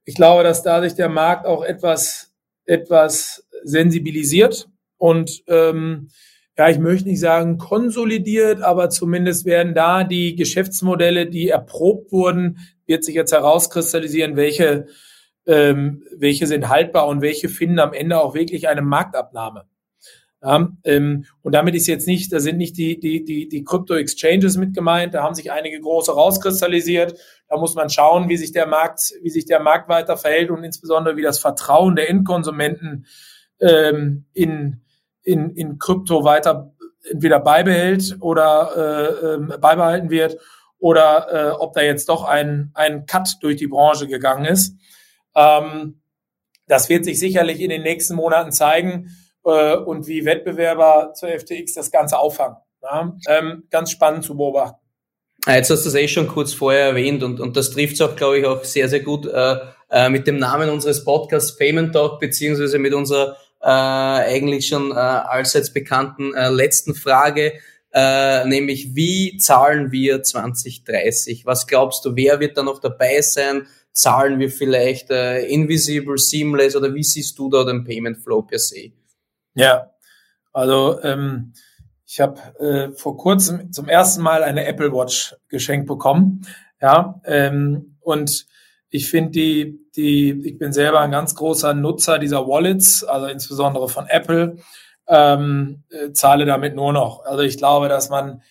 Ich 0.04 0.16
glaube, 0.16 0.42
dass 0.42 0.64
dadurch 0.64 0.96
der 0.96 1.08
Markt 1.08 1.46
auch 1.46 1.64
etwas, 1.64 2.34
etwas 2.64 3.46
sensibilisiert 3.62 4.68
und 4.96 5.44
ähm, 5.46 6.08
ja, 6.56 6.68
ich 6.68 6.80
möchte 6.80 7.08
nicht 7.08 7.20
sagen 7.20 7.56
konsolidiert, 7.58 8.60
aber 8.62 8.90
zumindest 8.90 9.44
werden 9.44 9.74
da 9.74 10.02
die 10.02 10.34
Geschäftsmodelle, 10.34 11.26
die 11.26 11.50
erprobt 11.50 12.10
wurden, 12.10 12.58
wird 12.84 13.04
sich 13.04 13.14
jetzt 13.14 13.30
herauskristallisieren, 13.30 14.34
welche, 14.34 14.86
ähm, 15.48 16.04
welche 16.16 16.46
sind 16.46 16.68
haltbar 16.68 17.08
und 17.08 17.22
welche 17.22 17.48
finden 17.48 17.80
am 17.80 17.92
Ende 17.92 18.20
auch 18.20 18.34
wirklich 18.34 18.68
eine 18.68 18.82
Marktabnahme. 18.82 19.64
Ja, 20.40 20.68
ähm, 20.84 21.24
und 21.42 21.52
damit 21.52 21.74
ist 21.74 21.88
jetzt 21.88 22.06
nicht, 22.06 22.32
da 22.32 22.38
sind 22.38 22.58
nicht 22.58 22.76
die, 22.76 23.00
die, 23.00 23.24
die, 23.24 23.48
die 23.48 23.64
Crypto-Exchanges 23.64 24.56
mit 24.56 24.72
gemeint, 24.72 25.14
da 25.14 25.24
haben 25.24 25.34
sich 25.34 25.50
einige 25.50 25.80
große 25.80 26.12
rauskristallisiert. 26.12 27.18
Da 27.48 27.56
muss 27.56 27.74
man 27.74 27.90
schauen, 27.90 28.28
wie 28.28 28.36
sich 28.36 28.52
der 28.52 28.66
Markt, 28.66 29.14
wie 29.22 29.30
sich 29.30 29.46
der 29.46 29.58
Markt 29.58 29.88
weiter 29.88 30.16
verhält 30.16 30.50
und 30.50 30.62
insbesondere 30.62 31.16
wie 31.16 31.22
das 31.22 31.40
Vertrauen 31.40 31.96
der 31.96 32.08
Endkonsumenten 32.08 33.06
ähm, 33.58 34.26
in, 34.32 34.82
in, 35.22 35.50
in 35.56 35.78
Krypto 35.78 36.22
weiter 36.22 36.72
entweder 37.10 37.40
beibehält 37.40 38.18
oder 38.20 38.70
äh, 38.76 39.54
äh, 39.54 39.58
beibehalten 39.58 40.10
wird 40.10 40.36
oder 40.78 41.26
äh, 41.32 41.50
ob 41.52 41.72
da 41.72 41.80
jetzt 41.80 42.08
doch 42.08 42.24
ein, 42.24 42.70
ein 42.74 43.06
Cut 43.06 43.38
durch 43.40 43.56
die 43.56 43.66
Branche 43.66 44.06
gegangen 44.06 44.44
ist. 44.44 44.76
Ähm, 45.38 46.00
das 46.66 46.88
wird 46.88 47.04
sich 47.04 47.18
sicherlich 47.18 47.60
in 47.60 47.70
den 47.70 47.82
nächsten 47.82 48.14
Monaten 48.14 48.52
zeigen 48.52 49.16
äh, 49.44 49.76
und 49.76 50.06
wie 50.06 50.24
Wettbewerber 50.24 51.12
zur 51.14 51.30
FTX 51.30 51.74
das 51.74 51.90
Ganze 51.90 52.18
auffangen. 52.18 52.56
Ja? 52.82 53.16
Ähm, 53.28 53.64
ganz 53.70 53.90
spannend 53.90 54.24
zu 54.24 54.36
beobachten. 54.36 54.78
Ah, 55.46 55.54
jetzt 55.54 55.70
hast 55.70 55.84
du 55.84 55.88
es 55.88 55.94
eh 55.94 56.08
schon 56.08 56.28
kurz 56.28 56.52
vorher 56.52 56.88
erwähnt 56.88 57.22
und, 57.22 57.40
und 57.40 57.56
das 57.56 57.70
trifft 57.70 57.94
es 57.94 58.00
auch, 58.00 58.16
glaube 58.16 58.40
ich, 58.40 58.44
auch 58.44 58.64
sehr, 58.64 58.88
sehr 58.88 59.00
gut 59.00 59.26
äh, 59.26 59.56
äh, 59.90 60.10
mit 60.10 60.26
dem 60.26 60.36
Namen 60.36 60.68
unseres 60.68 61.04
Podcasts 61.04 61.56
Payment 61.56 61.92
Talk 61.94 62.20
beziehungsweise 62.20 62.78
mit 62.78 62.92
unserer 62.92 63.36
äh, 63.60 63.66
eigentlich 63.66 64.66
schon 64.66 64.90
äh, 64.90 64.94
allseits 64.94 65.72
bekannten 65.72 66.34
äh, 66.34 66.50
letzten 66.50 66.94
Frage, 66.94 67.54
äh, 67.92 68.44
nämlich 68.44 68.94
wie 68.94 69.38
zahlen 69.38 69.90
wir 69.90 70.22
2030? 70.22 71.46
Was 71.46 71.66
glaubst 71.66 72.04
du, 72.04 72.14
wer 72.14 72.40
wird 72.40 72.58
da 72.58 72.62
noch 72.62 72.80
dabei 72.80 73.20
sein? 73.22 73.66
Zahlen 73.92 74.38
wir 74.38 74.50
vielleicht 74.50 75.10
äh, 75.10 75.46
Invisible, 75.46 76.18
Seamless 76.18 76.76
oder 76.76 76.94
wie 76.94 77.02
siehst 77.02 77.38
du 77.38 77.50
da 77.50 77.64
den 77.64 77.84
Payment 77.84 78.18
Flow 78.18 78.42
per 78.42 78.58
se? 78.58 78.92
Ja, 79.54 79.90
also 80.52 81.02
ähm, 81.02 81.52
ich 82.06 82.20
habe 82.20 82.40
äh, 82.58 82.96
vor 82.96 83.16
kurzem 83.16 83.72
zum 83.72 83.88
ersten 83.88 84.22
Mal 84.22 84.42
eine 84.42 84.64
Apple 84.66 84.92
Watch 84.92 85.36
geschenkt 85.48 85.86
bekommen. 85.86 86.46
Ja, 86.80 87.20
ähm, 87.24 87.96
und 88.00 88.46
ich 88.90 89.10
finde 89.10 89.32
die, 89.32 89.80
die, 89.96 90.30
ich 90.44 90.58
bin 90.58 90.72
selber 90.72 91.00
ein 91.00 91.10
ganz 91.10 91.34
großer 91.34 91.74
Nutzer 91.74 92.18
dieser 92.18 92.46
Wallets, 92.46 93.04
also 93.04 93.26
insbesondere 93.26 93.88
von 93.88 94.06
Apple, 94.06 94.56
ähm, 95.06 95.82
äh, 95.90 96.12
zahle 96.12 96.46
damit 96.46 96.74
nur 96.74 96.92
noch. 96.92 97.24
Also 97.24 97.42
ich 97.42 97.58
glaube, 97.58 97.88
dass 97.88 98.08
man, 98.08 98.42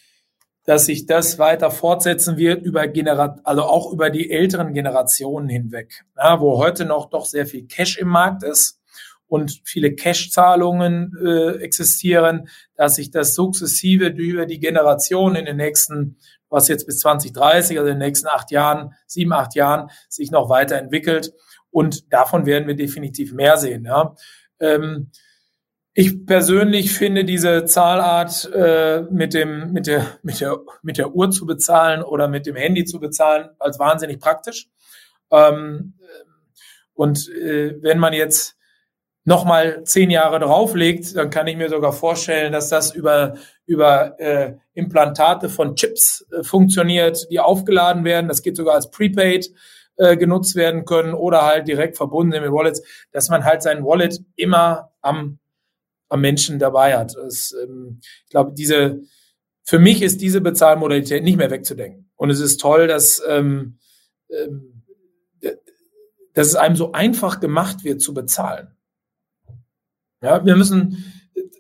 dass 0.67 0.85
sich 0.85 1.05
das 1.05 1.39
weiter 1.39 1.71
fortsetzen 1.71 2.35
wird 2.35 2.61
über 2.61 2.87
Generat 2.87 3.39
also 3.45 3.63
auch 3.63 3.93
über 3.93 4.09
die 4.09 4.29
älteren 4.29 4.73
Generationen 4.73 5.47
hinweg, 5.47 6.03
ja, 6.17 6.41
wo 6.41 6.57
heute 6.57 6.83
noch 6.83 7.09
doch 7.09 7.25
sehr 7.25 7.47
viel 7.47 7.65
Cash 7.67 7.97
im 7.97 8.09
Markt 8.09 8.43
ist 8.43 8.81
und 9.27 9.61
viele 9.63 9.95
Cash-Zahlungen 9.95 11.13
äh, 11.25 11.63
existieren, 11.63 12.49
dass 12.75 12.95
sich 12.95 13.11
das 13.11 13.33
sukzessive 13.33 14.07
über 14.07 14.45
die 14.45 14.59
Generation 14.59 15.35
in 15.35 15.45
den 15.45 15.57
nächsten 15.57 16.17
was 16.49 16.67
jetzt 16.67 16.85
bis 16.85 16.99
2030, 16.99 17.77
also 17.77 17.91
in 17.91 17.99
den 17.99 18.07
nächsten 18.07 18.27
acht 18.27 18.51
Jahren, 18.51 18.93
sieben, 19.05 19.33
acht 19.33 19.55
Jahren, 19.55 19.89
sich 20.07 20.31
noch 20.31 20.49
weiterentwickelt. 20.49 21.33
Und 21.71 22.11
davon 22.13 22.45
werden 22.45 22.67
wir 22.67 22.75
definitiv 22.75 23.33
mehr 23.33 23.57
sehen. 23.57 23.85
Ja. 23.85 24.15
Ähm, 24.59 25.11
ich 25.99 26.27
persönlich 26.27 26.93
finde 26.93 27.25
diese 27.25 27.65
Zahlart 27.65 28.47
äh, 28.53 29.01
mit 29.09 29.33
dem 29.33 29.73
mit 29.73 29.87
der 29.87 30.05
mit 30.21 30.39
der 30.39 30.59
mit 30.83 30.99
der 30.99 31.15
Uhr 31.15 31.31
zu 31.31 31.47
bezahlen 31.47 32.03
oder 32.03 32.27
mit 32.27 32.45
dem 32.45 32.55
Handy 32.55 32.85
zu 32.85 32.99
bezahlen 32.99 33.49
als 33.57 33.79
wahnsinnig 33.79 34.19
praktisch. 34.19 34.67
Ähm, 35.31 35.95
und 36.93 37.27
äh, 37.29 37.81
wenn 37.81 37.97
man 37.97 38.13
jetzt 38.13 38.57
nochmal 39.23 39.85
zehn 39.85 40.11
Jahre 40.11 40.37
drauflegt, 40.37 41.15
dann 41.15 41.31
kann 41.31 41.47
ich 41.47 41.57
mir 41.57 41.69
sogar 41.69 41.93
vorstellen, 41.93 42.53
dass 42.53 42.69
das 42.69 42.93
über, 42.93 43.33
über 43.65 44.19
äh, 44.19 44.53
Implantate 44.75 45.49
von 45.49 45.75
Chips 45.75 46.27
äh, 46.31 46.43
funktioniert, 46.43 47.25
die 47.31 47.39
aufgeladen 47.39 48.03
werden. 48.05 48.27
Das 48.27 48.43
geht 48.43 48.55
sogar 48.55 48.75
als 48.75 48.91
Prepaid 48.91 49.49
äh, 49.95 50.15
genutzt 50.15 50.55
werden 50.55 50.85
können 50.85 51.15
oder 51.15 51.41
halt 51.41 51.67
direkt 51.67 51.97
verbunden 51.97 52.39
mit 52.39 52.51
Wallets, 52.51 52.83
dass 53.11 53.29
man 53.29 53.45
halt 53.45 53.63
sein 53.63 53.83
Wallet 53.83 54.19
immer 54.35 54.91
am, 55.01 55.39
am 56.09 56.21
Menschen 56.21 56.59
dabei 56.59 56.97
hat. 56.97 57.15
Das, 57.15 57.53
ähm, 57.63 57.99
ich 58.25 58.29
glaube, 58.29 58.53
diese, 58.53 59.01
für 59.63 59.79
mich 59.79 60.01
ist 60.01 60.21
diese 60.21 60.41
Bezahlmodalität 60.41 61.23
nicht 61.23 61.37
mehr 61.37 61.51
wegzudenken. 61.51 62.09
Und 62.15 62.29
es 62.29 62.39
ist 62.39 62.59
toll, 62.59 62.87
dass, 62.87 63.21
ähm, 63.27 63.79
ähm, 64.29 64.83
dass 66.33 66.47
es 66.47 66.55
einem 66.55 66.75
so 66.75 66.91
einfach 66.91 67.39
gemacht 67.39 67.83
wird 67.83 68.01
zu 68.01 68.13
bezahlen. 68.13 68.75
Ja, 70.21 70.45
wir 70.45 70.55
müssen, 70.55 71.13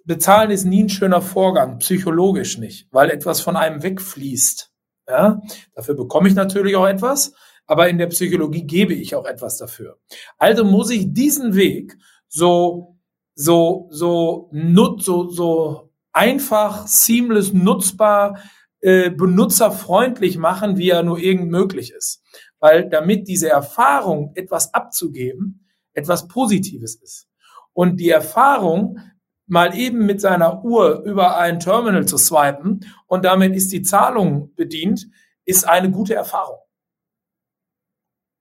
bezahlen 0.05 0.51
ist 0.51 0.65
nie 0.65 0.83
ein 0.83 0.89
schöner 0.89 1.21
Vorgang, 1.21 1.79
psychologisch 1.79 2.57
nicht, 2.57 2.87
weil 2.91 3.09
etwas 3.09 3.41
von 3.41 3.55
einem 3.55 3.83
wegfließt. 3.83 4.71
Ja, 5.07 5.41
dafür 5.73 5.95
bekomme 5.95 6.27
ich 6.27 6.35
natürlich 6.35 6.75
auch 6.75 6.87
etwas, 6.87 7.33
aber 7.65 7.87
in 7.87 7.97
der 7.97 8.07
Psychologie 8.07 8.63
gebe 8.63 8.93
ich 8.93 9.15
auch 9.15 9.25
etwas 9.25 9.57
dafür. 9.57 9.99
Also 10.37 10.63
muss 10.65 10.89
ich 10.89 11.13
diesen 11.13 11.55
Weg 11.55 11.97
so 12.27 12.96
so, 13.39 13.87
so, 13.91 14.49
nut, 14.51 15.03
so, 15.03 15.29
so 15.29 15.93
einfach, 16.11 16.87
seamless, 16.87 17.53
nutzbar, 17.53 18.39
äh, 18.81 19.11
benutzerfreundlich 19.11 20.37
machen, 20.39 20.77
wie 20.77 20.89
er 20.89 21.03
nur 21.03 21.19
irgend 21.19 21.51
möglich 21.51 21.91
ist. 21.91 22.23
Weil 22.59 22.89
damit 22.89 23.27
diese 23.27 23.49
Erfahrung, 23.49 24.31
etwas 24.33 24.73
abzugeben, 24.73 25.67
etwas 25.93 26.27
Positives 26.27 26.95
ist. 26.95 27.27
Und 27.73 27.97
die 27.99 28.09
Erfahrung, 28.09 28.99
mal 29.45 29.77
eben 29.77 30.05
mit 30.05 30.19
seiner 30.19 30.63
Uhr 30.65 31.03
über 31.03 31.37
ein 31.37 31.59
Terminal 31.59 32.07
zu 32.07 32.17
swipen 32.17 32.85
und 33.05 33.23
damit 33.23 33.55
ist 33.55 33.71
die 33.71 33.83
Zahlung 33.83 34.53
bedient, 34.55 35.07
ist 35.45 35.67
eine 35.67 35.91
gute 35.91 36.15
Erfahrung. 36.15 36.57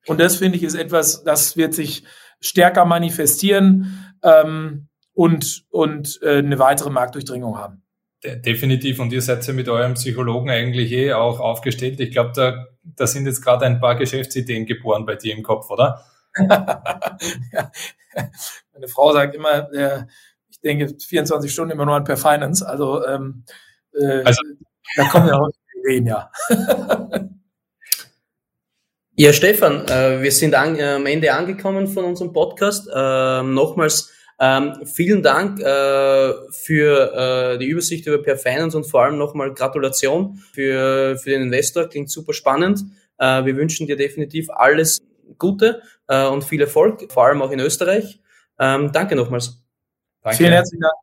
Und 0.07 0.21
das 0.21 0.37
finde 0.37 0.57
ich 0.57 0.65
ist 0.65 0.75
etwas, 0.75 1.23
das 1.23 1.57
wird 1.57 1.75
sich 1.75 2.05
stärker 2.41 2.85
manifestieren 2.85 4.16
ähm, 4.27 4.89
und, 5.15 5.65
und 5.71 6.21
äh, 6.23 6.39
eine 6.39 6.59
weitere 6.59 6.91
Marktdurchdringung 6.91 7.57
haben. 7.57 7.83
Definitiv. 8.25 8.99
Und 8.99 9.13
ihr 9.13 9.23
seid 9.23 9.47
ja 9.47 9.53
mit 9.53 9.69
eurem 9.69 9.95
Psychologen 9.95 10.51
eigentlich 10.51 10.91
eh 10.93 11.13
auch 11.13 11.39
aufgestellt. 11.39 12.01
Ich 12.01 12.11
glaube, 12.11 12.33
da, 12.35 12.67
da 12.83 13.07
sind 13.07 13.27
jetzt 13.27 13.43
gerade 13.43 13.67
ein 13.67 13.81
paar 13.81 13.95
Geschäftsideen 13.95 14.67
geboren 14.67 15.07
bei 15.07 15.15
dir 15.15 15.35
im 15.35 15.43
Kopf, 15.43 15.71
oder? 15.71 16.05
ja. 16.39 17.71
Meine 18.73 18.89
Frau 18.89 19.13
sagt 19.13 19.35
immer, 19.35 19.73
äh, 19.73 20.05
ich 20.49 20.61
denke 20.61 20.95
24 20.99 21.53
Stunden 21.53 21.73
immer 21.73 21.87
nur 21.87 21.95
an 21.95 22.05
per 22.05 22.17
Finance. 22.17 22.67
Also, 22.67 23.07
ähm, 23.07 23.45
äh, 23.95 24.23
also 24.23 24.43
da 24.97 25.05
kommen 25.05 25.29
ja 25.29 25.39
auch 25.39 25.51
Ideen, 25.85 26.07
ja. 26.07 26.31
Ja, 29.19 29.33
Stefan, 29.33 29.89
äh, 29.89 30.21
wir 30.21 30.31
sind 30.31 30.55
an, 30.55 30.77
äh, 30.79 30.95
am 30.95 31.07
Ende 31.07 31.33
angekommen 31.33 31.87
von 31.87 32.05
unserem 32.05 32.35
Podcast. 32.35 32.87
Äh, 32.93 33.43
nochmals 33.43 34.13
ähm, 34.39 34.85
vielen 34.85 35.23
Dank 35.23 35.61
äh, 35.61 36.33
für 36.51 37.55
äh, 37.55 37.59
die 37.59 37.67
Übersicht 37.67 38.07
über 38.07 38.23
Per 38.23 38.37
Finance 38.37 38.77
und 38.77 38.85
vor 38.85 39.03
allem 39.03 39.19
nochmal 39.19 39.55
Gratulation 39.55 40.43
für, 40.53 41.17
für 41.19 41.31
den 41.31 41.43
Investor. 41.43 41.89
Klingt 41.89 42.11
super 42.11 42.33
spannend. 42.33 42.81
Äh, 43.19 43.45
wir 43.45 43.57
wünschen 43.57 43.87
dir 43.87 43.97
definitiv 43.97 44.51
alles 44.51 45.01
Gute 45.39 45.83
äh, 46.09 46.27
und 46.27 46.45
viel 46.45 46.61
Erfolg, 46.61 47.11
vor 47.11 47.27
allem 47.27 47.43
auch 47.43 47.51
in 47.51 47.61
Österreich. 47.61 48.21
Ähm, 48.59 48.93
danke 48.93 49.17
nochmals. 49.17 49.63
Danke. 50.23 50.37
Vielen 50.39 50.53
herzlichen 50.53 50.83
Dank. 50.83 50.95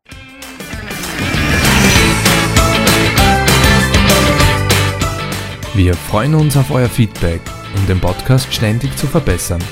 Wir 5.75 5.95
freuen 5.95 6.35
uns 6.35 6.55
auf 6.55 6.69
euer 6.69 6.87
Feedback 6.87 7.41
um 7.75 7.87
den 7.87 7.99
Podcast 7.99 8.53
ständig 8.53 8.95
zu 8.97 9.07
verbessern. 9.07 9.63